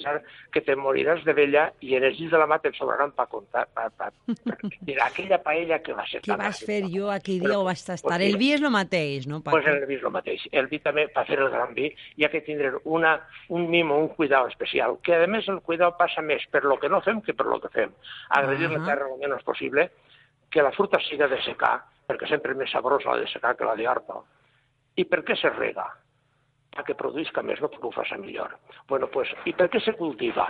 que 0.51 0.61
te 0.65 0.73
moriràs 0.75 1.21
de 1.25 1.33
vella 1.37 1.67
i 1.85 1.93
en 1.97 2.05
els 2.07 2.17
llits 2.17 2.31
de 2.33 2.39
la 2.41 2.47
mà 2.49 2.57
te'n 2.63 2.73
sobraran 2.73 3.11
per 3.13 3.27
comptar. 3.29 3.67
Pa, 3.77 3.87
pa, 3.93 4.09
pa. 4.09 4.55
Mira, 4.87 5.05
aquella 5.05 5.37
paella 5.43 5.77
que 5.85 5.93
va 5.93 6.05
ser 6.09 6.23
Què 6.25 6.37
vas 6.39 6.63
fer 6.65 6.81
jo 6.89 7.11
aquell 7.13 7.43
dia 7.43 7.51
Però, 7.51 7.59
o 7.61 7.67
vas 7.69 7.83
estar? 7.83 8.01
pues 8.01 8.25
el 8.25 8.39
vi 8.41 8.51
és 8.55 8.63
el 8.65 8.73
mateix, 8.73 9.27
no, 9.29 9.41
Paco? 9.45 9.59
Pues 9.59 9.69
el 9.69 9.85
vi 9.85 9.99
és 9.99 10.05
el 10.07 10.15
mateix. 10.15 10.47
El 10.51 10.69
vi 10.71 10.81
també, 10.81 11.05
per 11.13 11.27
fer 11.29 11.37
el 11.39 11.51
gran 11.53 11.75
vi, 11.77 11.91
hi 12.17 12.25
ha 12.25 12.31
que 12.33 12.41
tindre 12.41 12.73
una, 12.83 13.19
un 13.49 13.69
mimo, 13.69 13.99
un 14.01 14.09
cuidado 14.17 14.49
especial, 14.49 14.97
que 15.05 15.15
a 15.15 15.27
més 15.29 15.47
el 15.47 15.61
cuidado 15.61 15.93
passa 15.99 16.25
més 16.25 16.47
per 16.49 16.63
lo 16.65 16.79
que 16.81 16.89
no 16.89 17.03
fem 17.05 17.21
que 17.21 17.37
per 17.37 17.45
lo 17.45 17.61
que 17.61 17.69
fem. 17.69 17.93
Agredir 18.29 18.71
la 18.71 18.81
Ahà. 18.81 18.87
terra 18.89 19.11
el 19.11 19.19
menys 19.21 19.45
possible, 19.45 19.91
que 20.51 20.63
la 20.63 20.73
fruta 20.75 20.99
siga 21.07 21.29
de 21.31 21.39
secar, 21.45 21.77
perquè 22.07 22.27
sempre 22.29 22.53
és 22.53 22.59
més 22.59 22.71
sabrosa 22.73 23.13
la 23.13 23.23
de 23.23 23.29
secar 23.31 23.55
que 23.57 23.67
la 23.67 23.77
de 23.79 23.87
horta. 23.87 24.19
I 24.99 25.05
per 25.07 25.21
què 25.27 25.37
se 25.39 25.49
rega? 25.55 25.87
Perquè 26.75 26.95
produïsca 26.99 27.43
més, 27.43 27.61
no 27.63 27.69
perquè 27.71 27.87
ho 27.87 27.93
faça 27.95 28.19
millor. 28.19 28.57
Bueno, 28.89 29.07
pues, 29.11 29.31
I 29.47 29.53
per 29.55 29.69
què 29.71 29.79
se 29.83 29.95
cultiva? 29.99 30.49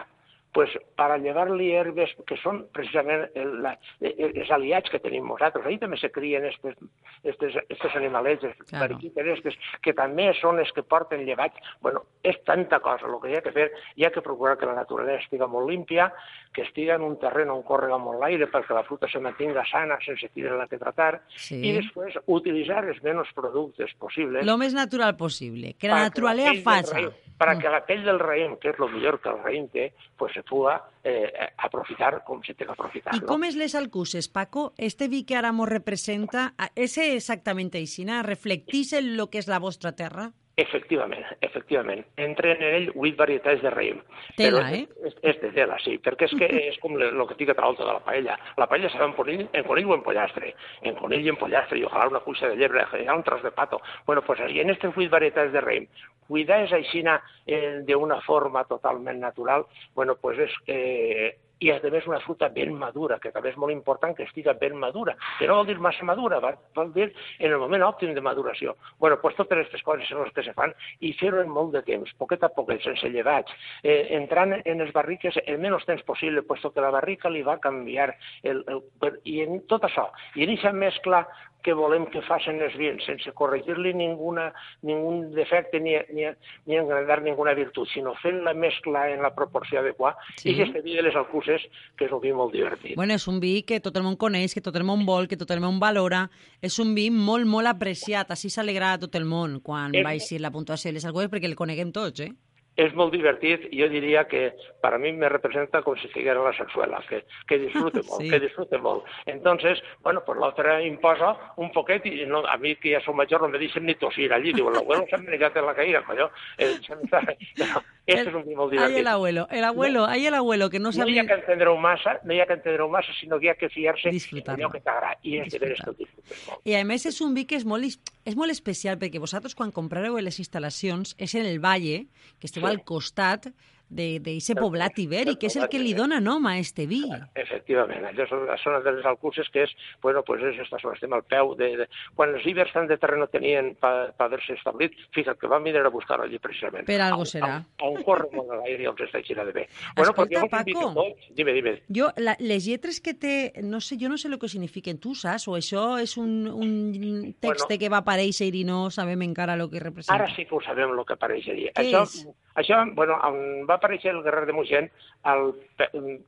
Pues 0.53 0.69
para 0.97 1.17
llevar-li 1.17 1.69
herbes 1.71 2.11
que 2.27 2.35
són 2.41 2.65
precisament 2.75 3.29
el, 3.39 3.53
la, 3.63 3.71
el, 4.01 4.33
els 4.41 4.49
aliats 4.51 4.89
que 4.91 4.99
tenim 4.99 5.23
nosaltres. 5.29 5.63
Ahí 5.65 5.77
també 5.79 5.95
se 5.97 6.09
crien 6.11 6.43
estes, 6.49 6.75
estes, 7.23 7.55
estes 7.69 7.95
animalets, 7.95 8.43
Claro. 8.67 8.97
periquites, 8.97 9.27
estes, 9.37 9.55
que 9.81 9.93
també 9.95 10.33
són 10.41 10.59
els 10.59 10.71
que 10.75 10.83
porten 10.83 11.23
llevats. 11.25 11.55
Bueno, 11.81 12.03
és 12.23 12.35
tanta 12.43 12.81
cosa 12.83 13.07
el 13.07 13.15
que 13.23 13.31
hi 13.31 13.37
ha 13.37 13.41
que 13.45 13.51
fer. 13.55 13.69
Hi 13.95 14.05
ha 14.05 14.11
que 14.11 14.21
procurar 14.21 14.57
que 14.57 14.65
la 14.67 14.75
naturalesa 14.75 15.23
estigui 15.23 15.47
molt 15.47 15.69
límpia, 15.69 16.11
que 16.53 16.63
estigui 16.67 16.89
en 16.91 17.01
un 17.07 17.15
terreny 17.19 17.49
on 17.49 17.63
correga 17.63 17.97
molt 17.97 18.19
l'aire 18.19 18.49
perquè 18.51 18.75
la 18.75 18.83
fruta 18.83 19.07
se 19.07 19.19
mantinga 19.23 19.63
sana 19.71 19.97
sense 20.03 20.27
tindre-la 20.35 20.67
que 20.67 20.77
tratar, 20.77 21.21
Sí. 21.35 21.61
i 21.63 21.71
després 21.79 22.17
utilitzar 22.27 22.83
els 22.87 23.01
menys 23.03 23.31
productes 23.33 23.93
possibles 23.99 24.45
Lo 24.45 24.57
més 24.57 24.73
natural 24.73 25.15
possible, 25.15 25.75
que 25.79 25.87
la 25.87 26.03
naturaleza 26.09 26.53
faça. 26.63 26.99
para 27.37 27.57
que 27.57 27.69
la 27.69 27.81
pell 27.85 28.03
del 28.05 28.19
raïm, 28.19 28.59
que 28.59 28.69
és 28.69 28.79
el 28.79 28.91
millor 28.93 29.19
que 29.19 29.29
el 29.29 29.39
raïm 29.41 29.67
té, 29.71 29.93
pues 30.17 30.35
se 30.41 30.49
puga 30.49 30.81
eh, 31.03 31.31
aprofitar 31.57 32.23
com 32.25 32.41
se 32.43 32.53
té 32.53 32.65
que 32.65 32.71
aprofitar. 32.73 33.13
I 33.15 33.21
com 33.25 33.43
és 33.45 33.55
les 33.55 33.75
alcuses, 33.75 34.27
Paco? 34.27 34.73
Este 34.77 35.07
vi 35.07 35.23
que 35.23 35.35
ara 35.37 35.51
mos 35.53 35.69
representa, 35.69 36.53
a- 36.57 36.71
és 36.75 36.97
exactament 36.97 37.73
aixina? 37.77 38.21
Reflectís 38.23 38.93
en 38.93 39.15
lo 39.17 39.29
que 39.29 39.39
és 39.39 39.47
la 39.47 39.59
vostra 39.59 39.91
terra? 39.93 40.31
Efectivament, 40.61 41.25
efectivament. 41.41 42.03
Entren 42.21 42.61
en 42.61 42.75
ell 42.77 42.87
vuit 42.93 43.15
varietats 43.17 43.63
de 43.63 43.71
raïm. 43.73 44.01
Tela, 44.37 44.61
Però 44.61 44.77
eh? 44.77 44.83
És, 45.09 45.17
és 45.31 45.41
de 45.41 45.51
tela, 45.55 45.77
sí, 45.81 45.97
perquè 46.03 46.27
és 46.29 46.35
que 46.37 46.49
és 46.69 46.79
com 46.83 46.97
el 46.99 47.25
que 47.29 47.37
dic 47.39 47.53
a 47.53 47.57
l'altra 47.59 47.87
de 47.87 47.95
la 47.97 48.03
paella. 48.05 48.37
La 48.61 48.67
paella 48.69 48.91
se 48.91 49.01
fa 49.01 49.07
en 49.09 49.15
conill, 49.17 49.45
en 49.47 49.67
conill 49.67 49.89
o 49.89 49.97
en 49.97 50.05
pollastre. 50.05 50.53
En 50.85 50.97
conill 50.99 51.25
i 51.25 51.33
en 51.33 51.39
pollastre, 51.41 51.79
i 51.79 51.85
ojalà 51.87 52.11
una 52.11 52.23
cuixa 52.25 52.51
de 52.51 52.59
llebre, 52.61 52.85
i 53.01 53.09
un 53.09 53.23
tros 53.27 53.43
de 53.43 53.51
pato. 53.55 53.81
Bueno, 54.05 54.21
pues 54.27 54.39
en 54.39 54.51
aquestes 54.51 54.95
vuit 54.95 55.11
varietats 55.11 55.53
de 55.53 55.61
raïm, 55.63 55.87
cuidar 56.27 56.61
és 56.65 56.73
aixina 56.75 57.19
eh, 57.45 57.81
d'una 57.87 58.21
forma 58.25 58.63
totalment 58.69 59.19
natural, 59.19 59.65
bueno, 59.95 60.17
pues 60.21 60.45
és... 60.47 60.59
Eh, 60.67 61.31
i 61.61 61.71
a 61.71 61.79
més 61.93 62.07
una 62.09 62.19
fruta 62.25 62.49
ben 62.49 62.73
madura, 62.77 63.19
que 63.21 63.31
també 63.33 63.51
és 63.51 63.57
molt 63.61 63.73
important 63.73 64.15
que 64.17 64.25
estiga 64.25 64.55
ben 64.57 64.77
madura, 64.81 65.15
que 65.39 65.47
no 65.49 65.59
vol 65.59 65.69
dir 65.69 65.77
massa 65.79 66.05
madura, 66.07 66.39
vol 66.75 66.93
dir 66.95 67.11
en 67.39 67.51
el 67.51 67.59
moment 67.61 67.85
òptim 67.85 68.15
de 68.15 68.21
maduració. 68.21 68.75
bueno, 68.99 69.19
pues 69.21 69.35
totes 69.35 69.57
aquestes 69.57 69.83
coses 69.83 70.07
són 70.07 70.23
les 70.23 70.33
que 70.33 70.43
se 70.43 70.53
fan 70.53 70.73
i 70.99 71.13
fer-ho 71.19 71.41
en 71.41 71.49
molt 71.49 71.71
de 71.73 71.81
temps, 71.81 72.11
poquet 72.17 72.43
a 72.43 72.49
poquet, 72.49 72.81
sense 72.81 73.09
llevats, 73.09 73.51
eh, 73.83 74.07
entrant 74.17 74.53
en 74.65 74.77
les 74.77 74.91
barriques 74.93 75.37
el 75.45 75.59
menys 75.59 75.85
temps 75.85 76.03
possible, 76.03 76.43
puesto 76.43 76.71
que 76.71 76.81
la 76.81 76.91
barrica 76.91 77.29
li 77.29 77.41
va 77.41 77.59
canviar, 77.59 78.15
el, 78.43 78.63
el, 78.67 78.81
i 79.23 79.41
en 79.41 79.61
tot 79.67 79.83
això, 79.83 80.09
i 80.35 80.43
en 80.43 80.53
aquesta 80.53 80.73
mescla 80.73 81.25
que 81.63 81.73
volem 81.73 82.05
que 82.11 82.21
facin 82.23 82.59
els 82.61 82.75
vins, 82.77 83.03
sense 83.05 83.31
corregir-li 83.37 83.93
ninguna, 83.93 84.51
ningun 84.81 85.31
defecte 85.35 85.79
ni, 85.79 85.93
ni, 86.13 86.25
ni 86.65 86.77
engrandar 86.77 87.21
ninguna 87.21 87.53
virtut, 87.53 87.87
sinó 87.93 88.13
fent 88.21 88.41
la 88.43 88.53
mescla 88.53 89.09
en 89.11 89.21
la 89.21 89.33
proporció 89.35 89.79
adequada, 89.79 90.17
Sí. 90.37 90.49
i 90.55 90.61
aquest 90.61 90.83
vi 90.83 90.95
de 90.95 91.03
les 91.03 91.15
alcuses, 91.15 91.61
que 91.97 92.05
és 92.05 92.11
un 92.11 92.19
vi 92.21 92.33
molt 92.33 92.53
divertit. 92.53 92.95
Bueno, 92.95 93.13
és 93.13 93.27
un 93.27 93.39
vi 93.39 93.63
que 93.63 93.79
tot 93.79 93.95
el 93.97 94.03
món 94.03 94.17
coneix, 94.17 94.53
que 94.53 94.61
tot 94.61 94.75
el 94.75 94.83
món 94.83 95.05
vol, 95.05 95.27
que 95.27 95.37
tot 95.37 95.51
el 95.51 95.61
món 95.61 95.79
valora. 95.79 96.29
És 96.61 96.79
un 96.79 96.95
vi 96.95 97.09
molt, 97.11 97.45
molt 97.45 97.67
apreciat. 97.67 98.31
Així 98.31 98.49
s'alegrarà 98.49 98.97
tot 98.99 99.15
el 99.15 99.25
món 99.25 99.59
quan 99.61 99.93
És- 99.95 100.03
baixi 100.03 100.39
la 100.39 100.51
puntuació 100.51 100.89
de 100.89 100.93
les 100.93 101.05
alcuses, 101.05 101.29
perquè 101.29 101.45
el 101.45 101.55
coneguem 101.55 101.91
tots, 101.91 102.19
eh? 102.21 102.31
És 102.79 102.93
molt 102.95 103.11
divertit 103.11 103.65
i 103.71 103.81
jo 103.81 103.89
diria 103.91 104.23
que 104.31 104.53
per 104.81 104.93
a 104.95 104.97
mi 104.97 105.11
me 105.11 105.27
representa 105.29 105.81
com 105.83 105.97
si 105.99 106.07
estiguera 106.07 106.39
a 106.39 106.45
la 106.45 106.53
sarsuela, 106.55 107.01
que, 107.09 107.25
que 107.47 107.57
disfrute 107.59 107.99
molt, 108.07 108.21
Sí. 108.21 108.29
que 108.29 108.39
disfrute 108.39 108.77
molt. 108.79 109.03
Entonces, 109.25 109.83
bueno, 110.01 110.23
pues 110.25 110.39
l'altre 110.39 110.77
imposa 110.87 111.35
un 111.57 111.71
poquet 111.75 112.05
i 112.07 112.25
no, 112.25 112.45
a 112.47 112.55
mi 112.57 112.75
que 112.75 112.93
ja 112.95 113.01
som 113.03 113.17
major 113.19 113.41
no 113.41 113.49
me 113.49 113.59
deixen 113.59 113.85
ni 113.85 113.95
tossir 113.95 114.31
allí. 114.33 114.53
Diu, 114.53 114.69
l'abuelo 114.71 115.05
s'ha 115.09 115.19
menjat 115.19 115.57
en 115.57 115.65
la 115.67 115.75
caïra, 115.75 116.01
colló. 116.07 116.29
Eh, 116.57 116.71
no, 118.15 118.19
este 118.19 118.29
és 118.29 118.35
un 118.35 118.45
vi 118.45 118.55
molt 118.55 118.71
Ahí 118.71 118.77
divertit. 118.77 118.97
el 118.99 119.07
abuelo, 119.07 119.47
el 119.51 119.63
abuelo, 119.63 120.05
ahí 120.05 120.25
el 120.27 120.33
abuelo, 120.33 120.69
que 120.69 120.79
no 120.79 120.83
No 120.85 120.89
hi 120.91 120.93
sabia... 120.93 121.21
ha 121.23 121.25
que 121.27 121.33
entendre-ho 121.33 121.77
massa, 121.77 122.19
no 122.23 122.33
hi 122.33 122.39
ha 122.41 122.45
que 122.45 122.53
entendre-ho 122.53 122.89
massa, 122.89 123.11
sinó 123.19 123.39
que 123.39 123.45
hi 123.45 123.49
ha 123.49 123.55
que 123.55 123.69
fiar-se 123.69 124.09
en 124.09 124.15
allò 124.47 124.71
que 124.71 124.79
t'agrada. 124.81 125.17
I 125.23 125.37
és 125.39 125.51
de 125.51 125.59
veres 125.59 125.79
que 125.81 125.91
Disfrutar. 125.91 125.93
ho 125.93 125.97
disfrutes 125.97 126.47
molt. 126.47 126.61
I 126.67 126.73
a 126.75 126.83
més 126.85 127.05
és 127.05 127.21
un 127.21 127.33
vi 127.33 127.45
que 127.45 127.55
és 127.55 127.65
molt, 127.65 127.83
és 128.25 128.35
molt 128.35 128.51
especial 128.51 128.97
perquè 128.99 129.19
vosaltres 129.19 129.55
quan 129.55 129.71
comprareu 129.71 130.17
les 130.17 130.39
instal·lacions 130.39 131.15
és 131.17 131.35
en 131.35 131.45
el 131.45 131.59
Valle, 131.59 132.07
que 132.39 132.47
esteu 132.47 132.63
Sí. 132.63 132.69
al 132.69 132.83
costat 132.83 133.47
d'aquest 133.91 134.49
El- 134.55 134.59
poblat 134.61 134.97
ibèric, 135.03 135.37
que 135.41 135.47
és 135.51 135.55
el 135.59 135.67
que 135.69 135.79
li 135.81 135.93
dona 135.93 136.19
nom 136.23 136.45
a 136.47 136.57
este 136.59 136.85
vi. 136.87 137.01
Efectivament, 137.35 138.05
allò 138.07 138.25
són 138.29 138.45
zona 138.63 138.79
de 138.85 138.93
les 138.97 139.05
Alcuses, 139.05 139.49
que 139.51 139.63
és, 139.67 139.73
bueno, 140.01 140.23
pues 140.23 140.41
és 140.47 140.59
esta 140.63 140.79
zona, 140.81 140.95
estem 140.95 141.13
al 141.13 141.23
peu 141.27 141.53
de... 141.59 141.71
de 141.83 141.87
quan 142.15 142.33
els 142.35 142.45
ibers 142.47 142.71
tant 142.73 142.87
de 142.87 142.97
terreno 142.97 143.27
tenien 143.27 143.73
per 143.81 144.13
pa 144.17 144.25
haver-se 144.29 144.53
establit, 144.53 144.95
fíjate 145.15 145.39
que 145.39 145.47
van 145.51 145.63
vindre 145.63 145.83
a 145.85 145.89
buscar 145.93 146.19
allí 146.21 146.39
precisament. 146.39 146.85
Per 146.87 146.99
algo 147.01 147.25
serà. 147.25 147.57
On, 147.81 147.97
on 147.97 148.03
corre 148.07 148.29
molt 148.33 148.53
l'aire 148.61 148.83
i 148.83 148.89
els 148.89 149.01
està 149.07 149.21
girant 149.25 149.47
de 149.49 149.53
bé. 149.59 149.67
Bueno, 149.95 150.11
Escolta, 150.11 150.45
Paco. 150.49 150.87
a 150.89 150.93
tots... 150.93 151.29
Dime, 151.35 151.53
dime. 151.53 151.75
Jo, 151.93 152.09
la, 152.17 152.35
les 152.39 152.65
lletres 152.65 153.01
que 153.01 153.13
té, 153.13 153.35
no 153.63 153.81
sé, 153.81 153.97
jo 153.99 154.09
no 154.09 154.17
sé 154.17 154.27
el 154.31 154.39
que 154.39 154.47
signifiquen, 154.51 154.99
tu 155.03 155.15
saps? 155.15 155.47
O 155.51 155.55
això 155.59 155.97
és 156.01 156.15
un, 156.17 156.47
un 156.47 157.33
text 157.39 157.65
Bueno. 157.67 157.79
que 157.79 157.89
va 157.89 157.99
aparèixer 158.01 158.47
i 158.55 158.63
no 158.67 158.89
sabem 158.91 159.21
encara 159.27 159.53
el 159.59 159.67
que 159.69 159.79
representa. 159.79 160.15
Ara 160.15 160.29
sí 160.35 160.45
que 160.45 160.55
ho 160.55 160.61
sabem 160.61 160.91
el 160.91 161.05
que 161.05 161.13
apareixeria. 161.13 161.71
Què 161.75 161.87
això, 161.89 162.03
és? 162.03 162.27
Això, 162.55 162.81
bueno, 162.95 163.17
on 163.27 163.65
va 163.69 163.75
aparèixer 163.79 164.11
el 164.11 164.21
guerrer 164.23 164.45
de 164.49 164.53
Moixent, 164.53 164.89
el, 165.31 165.53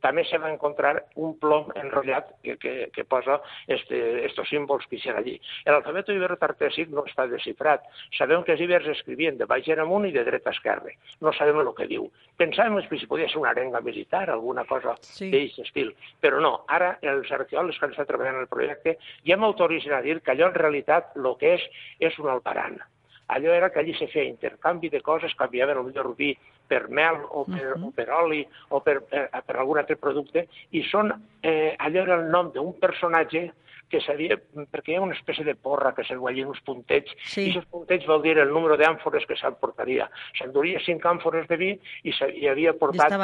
també 0.02 0.24
se 0.30 0.38
va 0.38 0.52
encontrar 0.52 1.04
un 1.16 1.36
plom 1.40 1.72
enrotllat 1.76 2.30
que, 2.44 2.58
que, 2.58 2.74
que 2.94 3.04
posa 3.06 3.40
este, 3.68 4.26
estos 4.26 4.50
símbols 4.50 4.86
que 4.88 4.98
hi 5.00 5.10
ha 5.10 5.18
allí. 5.18 5.36
L'alfabet 5.66 6.10
iberotartèsic 6.14 6.90
no 6.94 7.06
està 7.10 7.28
descifrat. 7.28 7.84
Sabem 8.18 8.44
que 8.44 8.54
els 8.56 8.62
ibers 8.62 8.88
escrivien 8.94 9.38
de 9.38 9.48
baix 9.50 9.68
en 9.74 9.82
amunt 9.84 10.08
i 10.08 10.14
de 10.16 10.24
dreta 10.24 10.52
a 10.52 10.56
esquerra. 10.58 10.94
No 11.22 11.34
sabem 11.34 11.60
el 11.64 11.74
que 11.76 11.88
diu. 11.90 12.10
Pensàvem 12.40 12.80
que 12.88 13.00
si 13.00 13.08
podia 13.10 13.28
ser 13.30 13.42
una 13.42 13.52
arenga 13.52 13.82
militar, 13.82 14.30
alguna 14.30 14.66
cosa 14.66 14.96
Sí. 15.02 15.30
d'aquest 15.32 15.60
estil. 15.68 15.94
Però 16.22 16.40
no, 16.42 16.66
ara 16.68 16.98
els 17.02 17.32
arqueòlegs 17.32 17.80
que 17.80 17.86
han 17.86 17.92
estat 17.96 18.08
treballant 18.08 18.36
en 18.36 18.46
el 18.46 18.52
projecte 18.52 18.98
ja 19.28 19.38
m'autoritzen 19.38 19.94
a 19.94 20.02
dir 20.02 20.22
que 20.22 20.32
allò 20.32 20.48
en 20.50 20.56
realitat 20.56 21.16
el 21.18 21.36
que 21.40 21.56
és 21.56 21.70
és 22.00 22.18
un 22.20 22.30
alparan. 22.30 22.80
Allò 23.28 23.54
era 23.54 23.70
que 23.72 23.80
allí 23.80 23.94
se 23.96 24.08
feia 24.08 24.30
intercanvi 24.30 24.90
de 24.90 25.02
coses, 25.02 25.34
canviaven 25.40 25.78
el 25.78 25.86
millor 25.88 26.16
vi 26.16 26.34
per 26.68 26.90
mel 26.90 27.22
o 27.30 27.46
per, 27.46 27.76
o 27.80 27.92
per 27.96 28.10
oli 28.12 28.44
o 28.70 28.82
per, 28.82 29.02
per, 29.08 29.30
per 29.46 29.56
algun 29.58 29.80
altre 29.80 29.96
producte, 29.96 30.48
i 30.72 30.84
són, 30.90 31.12
eh, 31.42 31.76
allò 31.80 32.04
era 32.04 32.20
el 32.20 32.30
nom 32.32 32.52
d'un 32.52 32.74
personatge 32.80 33.52
que 33.94 34.02
sabia, 34.02 34.40
perquè 34.72 34.94
hi 34.94 34.96
ha 34.98 35.04
una 35.06 35.14
espècie 35.14 35.46
de 35.46 35.54
porra 35.54 35.94
que 35.94 36.04
se 36.08 36.16
guanyien 36.18 36.50
uns 36.50 36.62
puntets, 36.66 37.14
Sí. 37.30 37.46
i 37.46 37.52
aquests 37.52 37.70
puntets 37.70 38.08
vol 38.10 38.24
dir 38.24 38.38
el 38.42 38.50
número 38.50 38.78
d'àmfores 38.80 39.28
que 39.30 39.38
s'emportaria. 39.38 40.10
S'enduria 40.40 40.82
cinc 40.82 41.06
àmfores 41.06 41.48
de 41.48 41.58
vi 41.62 41.72
i, 42.04 42.12
se, 42.12 42.32
i 42.34 42.48
havia 42.50 42.74
portat 42.74 43.12
ja 43.14 43.18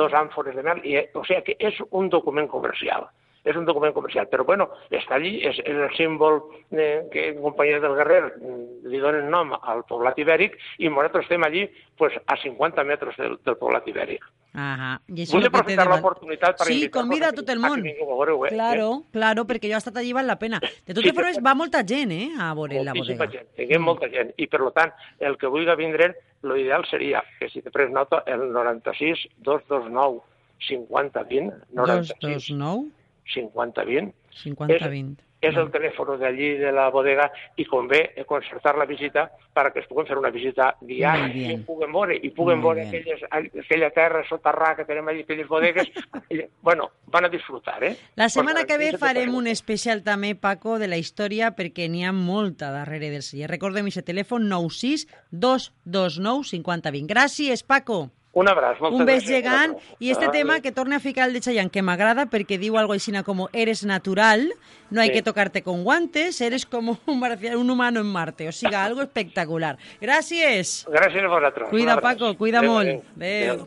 dos 0.00 0.16
àmfores 0.16 0.56
de 0.56 0.62
mel, 0.62 0.80
i, 0.84 0.96
eh, 0.96 1.10
o 1.14 1.24
sigui 1.24 1.42
que 1.50 1.56
és 1.60 1.82
un 1.90 2.08
document 2.08 2.48
comercial 2.48 3.10
és 3.46 3.56
un 3.56 3.64
document 3.64 3.94
comercial, 3.94 4.26
però 4.28 4.44
bueno, 4.44 4.68
està 4.90 5.16
allí, 5.20 5.36
és, 5.46 5.58
és 5.62 5.76
el 5.86 5.92
símbol 5.96 6.40
eh, 6.74 7.04
que 7.12 7.28
en 7.30 7.42
companyia 7.44 7.78
del 7.80 7.94
Guerrer 7.94 8.22
mm, 8.40 8.88
li 8.90 8.98
donen 9.02 9.30
nom 9.30 9.54
al 9.56 9.84
poblat 9.88 10.18
ibèric 10.18 10.58
i 10.82 10.90
nosaltres 10.90 11.28
estem 11.28 11.46
allí 11.46 11.62
pues, 11.96 12.16
a 12.26 12.36
50 12.42 12.84
metres 12.84 13.16
del, 13.20 13.38
del 13.46 13.56
poblat 13.60 13.86
ibèric. 13.88 14.26
Ahà. 14.56 14.94
I 15.12 15.26
això 15.26 15.36
Vull 15.36 15.46
aprofitar 15.50 15.84
l'oportunitat 15.84 16.56
per 16.56 16.66
Sí, 16.66 16.78
invitar-vos 16.78 16.96
convida 16.96 17.28
a 17.28 17.34
tot 17.36 17.50
el 17.52 17.60
món. 17.60 17.82
vingueu 17.84 18.08
a 18.08 18.16
veure-ho, 18.16 18.46
eh? 18.48 18.52
Claro, 18.54 18.86
claro, 19.12 19.44
perquè 19.44 19.68
jo 19.68 19.76
he 19.76 19.82
estat 19.82 19.98
allí 20.00 20.14
val 20.16 20.26
la 20.26 20.38
pena. 20.40 20.60
De 20.64 20.94
totes 20.94 21.10
Sí, 21.10 21.14
formes, 21.14 21.40
va 21.44 21.54
molta 21.54 21.84
gent, 21.84 22.14
eh, 22.16 22.30
a 22.40 22.54
veure 22.56 22.82
la 22.82 22.94
bodega. 22.96 23.28
gent, 23.30 23.50
tinguem 23.54 23.84
molta 23.84 24.08
gent. 24.08 24.32
I, 24.40 24.46
per 24.48 24.62
tant, 24.72 24.94
el 25.20 25.36
que 25.36 25.46
vulgui 25.52 25.76
vindre, 25.76 26.14
lo 26.42 26.56
ideal 26.56 26.86
seria 26.88 27.22
que, 27.38 27.50
si 27.50 27.60
te 27.60 27.70
pres 27.70 27.90
nota, 27.90 28.22
el 28.26 28.50
96 28.50 29.28
229 29.44 30.22
50 30.66 31.22
20, 31.22 31.54
96 31.76 32.48
229 32.48 32.95
50 33.34 33.84
20, 33.84 34.12
50 34.42 34.88
20. 34.88 35.22
que 35.40 35.50
és 35.50 35.56
el 35.60 35.68
telèfon 35.70 36.16
d'allí 36.20 36.54
de 36.60 36.70
la 36.72 36.86
bodega, 36.90 37.26
i 37.60 37.66
convé 37.68 38.00
concertar 38.28 38.76
la 38.78 38.86
visita 38.88 39.26
perquè 39.56 39.82
es 39.82 39.88
puguen 39.88 40.08
fer 40.08 40.16
una 40.18 40.30
visita 40.32 40.70
guiada 40.80 41.28
i 41.28 41.58
puguen 41.66 41.92
veure, 41.92 42.16
i 42.16 42.30
puguen 42.34 42.60
Muy 42.60 42.66
veure 42.66 42.86
aquelles, 42.88 43.22
aquella 43.30 43.90
terra 43.94 44.24
soterrà 44.28 44.74
que 44.76 44.86
tenim 44.88 45.08
allí, 45.08 45.24
aquelles 45.26 45.48
bodegues, 45.48 45.90
bueno, 46.66 46.90
van 47.12 47.28
a 47.28 47.32
disfrutar, 47.32 47.82
eh? 47.84 47.94
La 48.16 48.28
setmana 48.32 48.64
Perquè 48.64 48.78
que 48.78 48.92
ve 48.92 49.00
farem 49.00 49.34
un 49.36 49.46
especial 49.52 50.02
també, 50.06 50.34
Paco, 50.34 50.78
de 50.80 50.88
la 50.88 51.00
història, 51.00 51.52
perquè 51.56 51.88
n'hi 51.92 52.04
ha 52.04 52.12
molta 52.16 52.72
darrere 52.72 53.10
del 53.12 53.24
celler. 53.24 53.50
Recordem 53.52 53.88
aquest 53.90 54.08
telèfon 54.08 54.48
96 54.48 55.06
229 55.30 56.48
5020. 56.52 57.10
Gràcies, 57.12 57.64
Paco. 57.64 58.06
Un 58.36 58.48
abraç, 58.50 58.76
moltes 58.82 59.00
Un 59.00 59.06
bes 59.08 59.24
gegant. 59.24 59.78
I 59.98 60.10
este 60.10 60.26
Ah, 60.26 60.30
tema 60.30 60.60
que 60.60 60.70
torne 60.70 60.94
a 60.96 61.00
ficar 61.00 61.26
el 61.26 61.32
de 61.32 61.40
Chayanne, 61.40 61.70
que 61.70 61.80
m'agrada 61.80 62.26
perquè 62.28 62.58
diu 62.60 62.76
algo 62.76 62.92
així 62.92 63.10
com 63.24 63.46
eres 63.52 63.82
natural, 63.84 64.52
no 64.90 65.00
hay 65.00 65.08
Sí. 65.08 65.14
que 65.14 65.22
tocarte 65.22 65.62
con 65.62 65.84
guantes, 65.84 66.40
eres 66.42 66.66
como 66.66 66.98
un, 67.06 67.18
marciano, 67.18 67.58
un 67.58 67.70
humano 67.70 68.00
en 68.00 68.06
Marte. 68.06 68.46
O 68.48 68.52
siga, 68.52 68.84
algo 68.84 69.00
espectacular. 69.00 69.78
Gràcies. 70.02 70.84
Gràcies 70.86 71.24
a 71.24 71.28
vosaltres. 71.28 71.70
Cuida. 71.70 71.98
Paco, 72.00 72.36
cuida 72.36 72.60
molt. 72.60 72.86
adéu. 72.88 73.02
Adéu. 73.16 73.66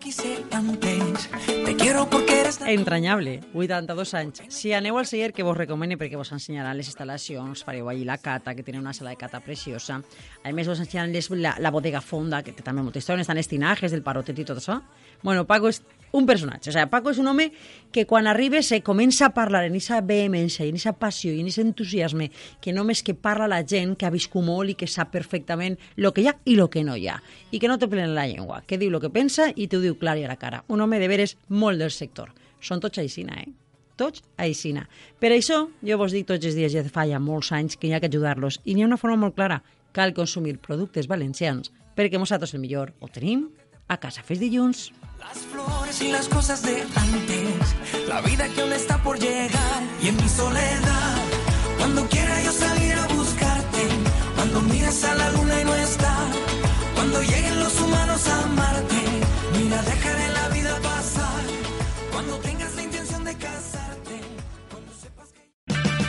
gràcies. 0.00 1.28
Te 1.64 1.76
quiero 1.76 2.08
porque 2.08 2.40
eres 2.40 2.60
Entranyable, 2.62 3.40
82 3.54 4.14
anys. 4.14 4.42
Si 4.48 4.72
aneu 4.72 4.96
al 4.98 5.06
celler 5.06 5.32
que 5.32 5.42
vos 5.42 5.56
recomane 5.56 5.96
perquè 5.98 6.16
vos 6.16 6.30
ensenyaran 6.32 6.76
les 6.76 6.88
instal·lacions, 6.88 7.64
fareu 7.64 7.88
allí 7.88 8.04
la 8.04 8.18
cata, 8.18 8.54
que 8.54 8.62
tenen 8.62 8.80
una 8.80 8.92
sala 8.92 9.10
de 9.10 9.16
cata 9.16 9.40
preciosa. 9.40 10.00
A 10.44 10.52
més, 10.52 10.66
vos 10.68 10.78
ensenyaran 10.80 11.12
les, 11.12 11.28
la, 11.30 11.56
la 11.58 11.70
bodega 11.70 12.00
fonda, 12.00 12.42
que 12.42 12.52
té 12.52 12.62
també 12.62 12.82
molta 12.82 12.98
història, 12.98 13.22
estan 13.22 13.36
els 13.38 13.48
tinajes 13.48 13.90
del 13.92 14.02
parotet 14.06 14.38
i 14.38 14.46
tot 14.46 14.62
això. 14.62 14.80
Bueno, 15.22 15.46
Paco 15.48 15.68
és 15.72 15.82
un 16.12 16.26
personatge. 16.26 16.70
O 16.70 16.72
sea, 16.72 16.88
Paco 16.90 17.10
és 17.10 17.18
un 17.18 17.28
home 17.28 17.50
que 17.92 18.06
quan 18.06 18.26
arriba 18.26 18.62
se 18.62 18.80
comença 18.82 19.26
a 19.26 19.34
parlar 19.34 19.64
en 19.66 19.74
aquesta 19.74 20.00
vehemència, 20.00 20.64
en 20.64 20.76
aquesta 20.76 20.94
passió 20.96 21.32
i 21.32 21.42
en 21.42 21.50
aquest 21.50 21.64
entusiasme 21.64 22.30
que 22.62 22.72
només 22.72 23.02
que 23.02 23.14
parla 23.14 23.48
la 23.50 23.62
gent 23.66 23.96
que 23.98 24.06
ha 24.06 24.14
viscut 24.14 24.44
molt 24.46 24.72
i 24.72 24.78
que 24.78 24.88
sap 24.88 25.12
perfectament 25.12 25.78
el 25.96 26.10
que 26.12 26.24
hi 26.24 26.30
ha 26.30 26.36
i 26.44 26.56
el 26.56 26.70
que 26.72 26.84
no 26.86 26.96
hi 26.96 27.08
ha. 27.10 27.20
I 27.50 27.60
que 27.60 27.68
no 27.68 27.78
te 27.78 27.88
plena 27.88 28.14
la 28.14 28.26
llengua, 28.26 28.62
que 28.66 28.78
diu 28.78 28.94
el 28.94 29.02
que 29.02 29.12
pensa 29.12 29.50
i 29.54 29.68
t'ho 29.68 29.82
diu 29.82 29.98
clar 30.00 30.16
i 30.18 30.24
a 30.24 30.32
la 30.32 30.40
cara. 30.40 30.64
Un 30.68 30.80
home 30.80 31.00
de 31.02 31.08
veres 31.08 31.36
molt 31.48 31.82
del 31.82 31.92
sector. 31.92 32.32
Són 32.60 32.80
tots 32.80 32.98
aixina, 32.98 33.42
eh? 33.42 33.52
Tots 33.96 34.22
aixina. 34.36 34.84
Per 35.20 35.32
això, 35.32 35.66
jo 35.80 35.96
vos 35.96 36.12
dic 36.12 36.26
tots 36.28 36.44
els 36.44 36.56
dies, 36.56 36.72
ja 36.72 36.84
fa 36.92 37.06
ja 37.08 37.20
molts 37.20 37.52
anys 37.56 37.76
que 37.80 37.88
hi 37.88 37.94
ha 37.96 38.00
que 38.00 38.10
ajudar-los. 38.12 38.60
I 38.64 38.74
n'hi 38.74 38.84
ha 38.84 38.90
una 38.90 39.00
forma 39.00 39.16
molt 39.16 39.36
clara. 39.36 39.62
Cal 39.96 40.12
consumir 40.12 40.58
productes 40.60 41.08
valencians 41.08 41.72
perquè 41.96 42.20
nosaltres 42.20 42.52
el 42.52 42.60
millor 42.60 42.92
ho 43.00 43.08
tenim 43.08 43.46
a 43.88 43.96
casa. 43.98 44.22
Fes 44.22 44.40
dilluns. 44.40 44.92
Las 45.18 45.38
flores 45.38 46.00
y 46.02 46.08
las 46.10 46.28
cosas 46.28 46.62
de 46.62 46.82
antes, 46.94 47.74
la 48.08 48.20
vida 48.20 48.48
que 48.48 48.60
aún 48.60 48.72
está 48.72 49.02
por 49.02 49.18
llegar 49.18 49.82
y 50.00 50.08
en 50.08 50.16
mi 50.16 50.28
soledad, 50.28 51.16
cuando 51.78 52.06
quiera 52.08 52.42
yo 52.42 52.52
salir 52.52 52.94
a 52.94 53.06
buscarte, 53.08 53.88
cuando 54.36 54.60
mires 54.62 55.04
a 55.04 55.14
la 55.14 55.30
luna 55.32 55.60
y 55.60 55.64
no 55.64 55.74
está, 55.74 56.16
cuando 56.94 57.22
lleguen 57.22 57.58
los 57.58 57.80
humanos 57.80 58.28
a 58.28 58.42
amarte, 58.44 59.02
mira 59.58 59.82
dejaré 59.82 60.25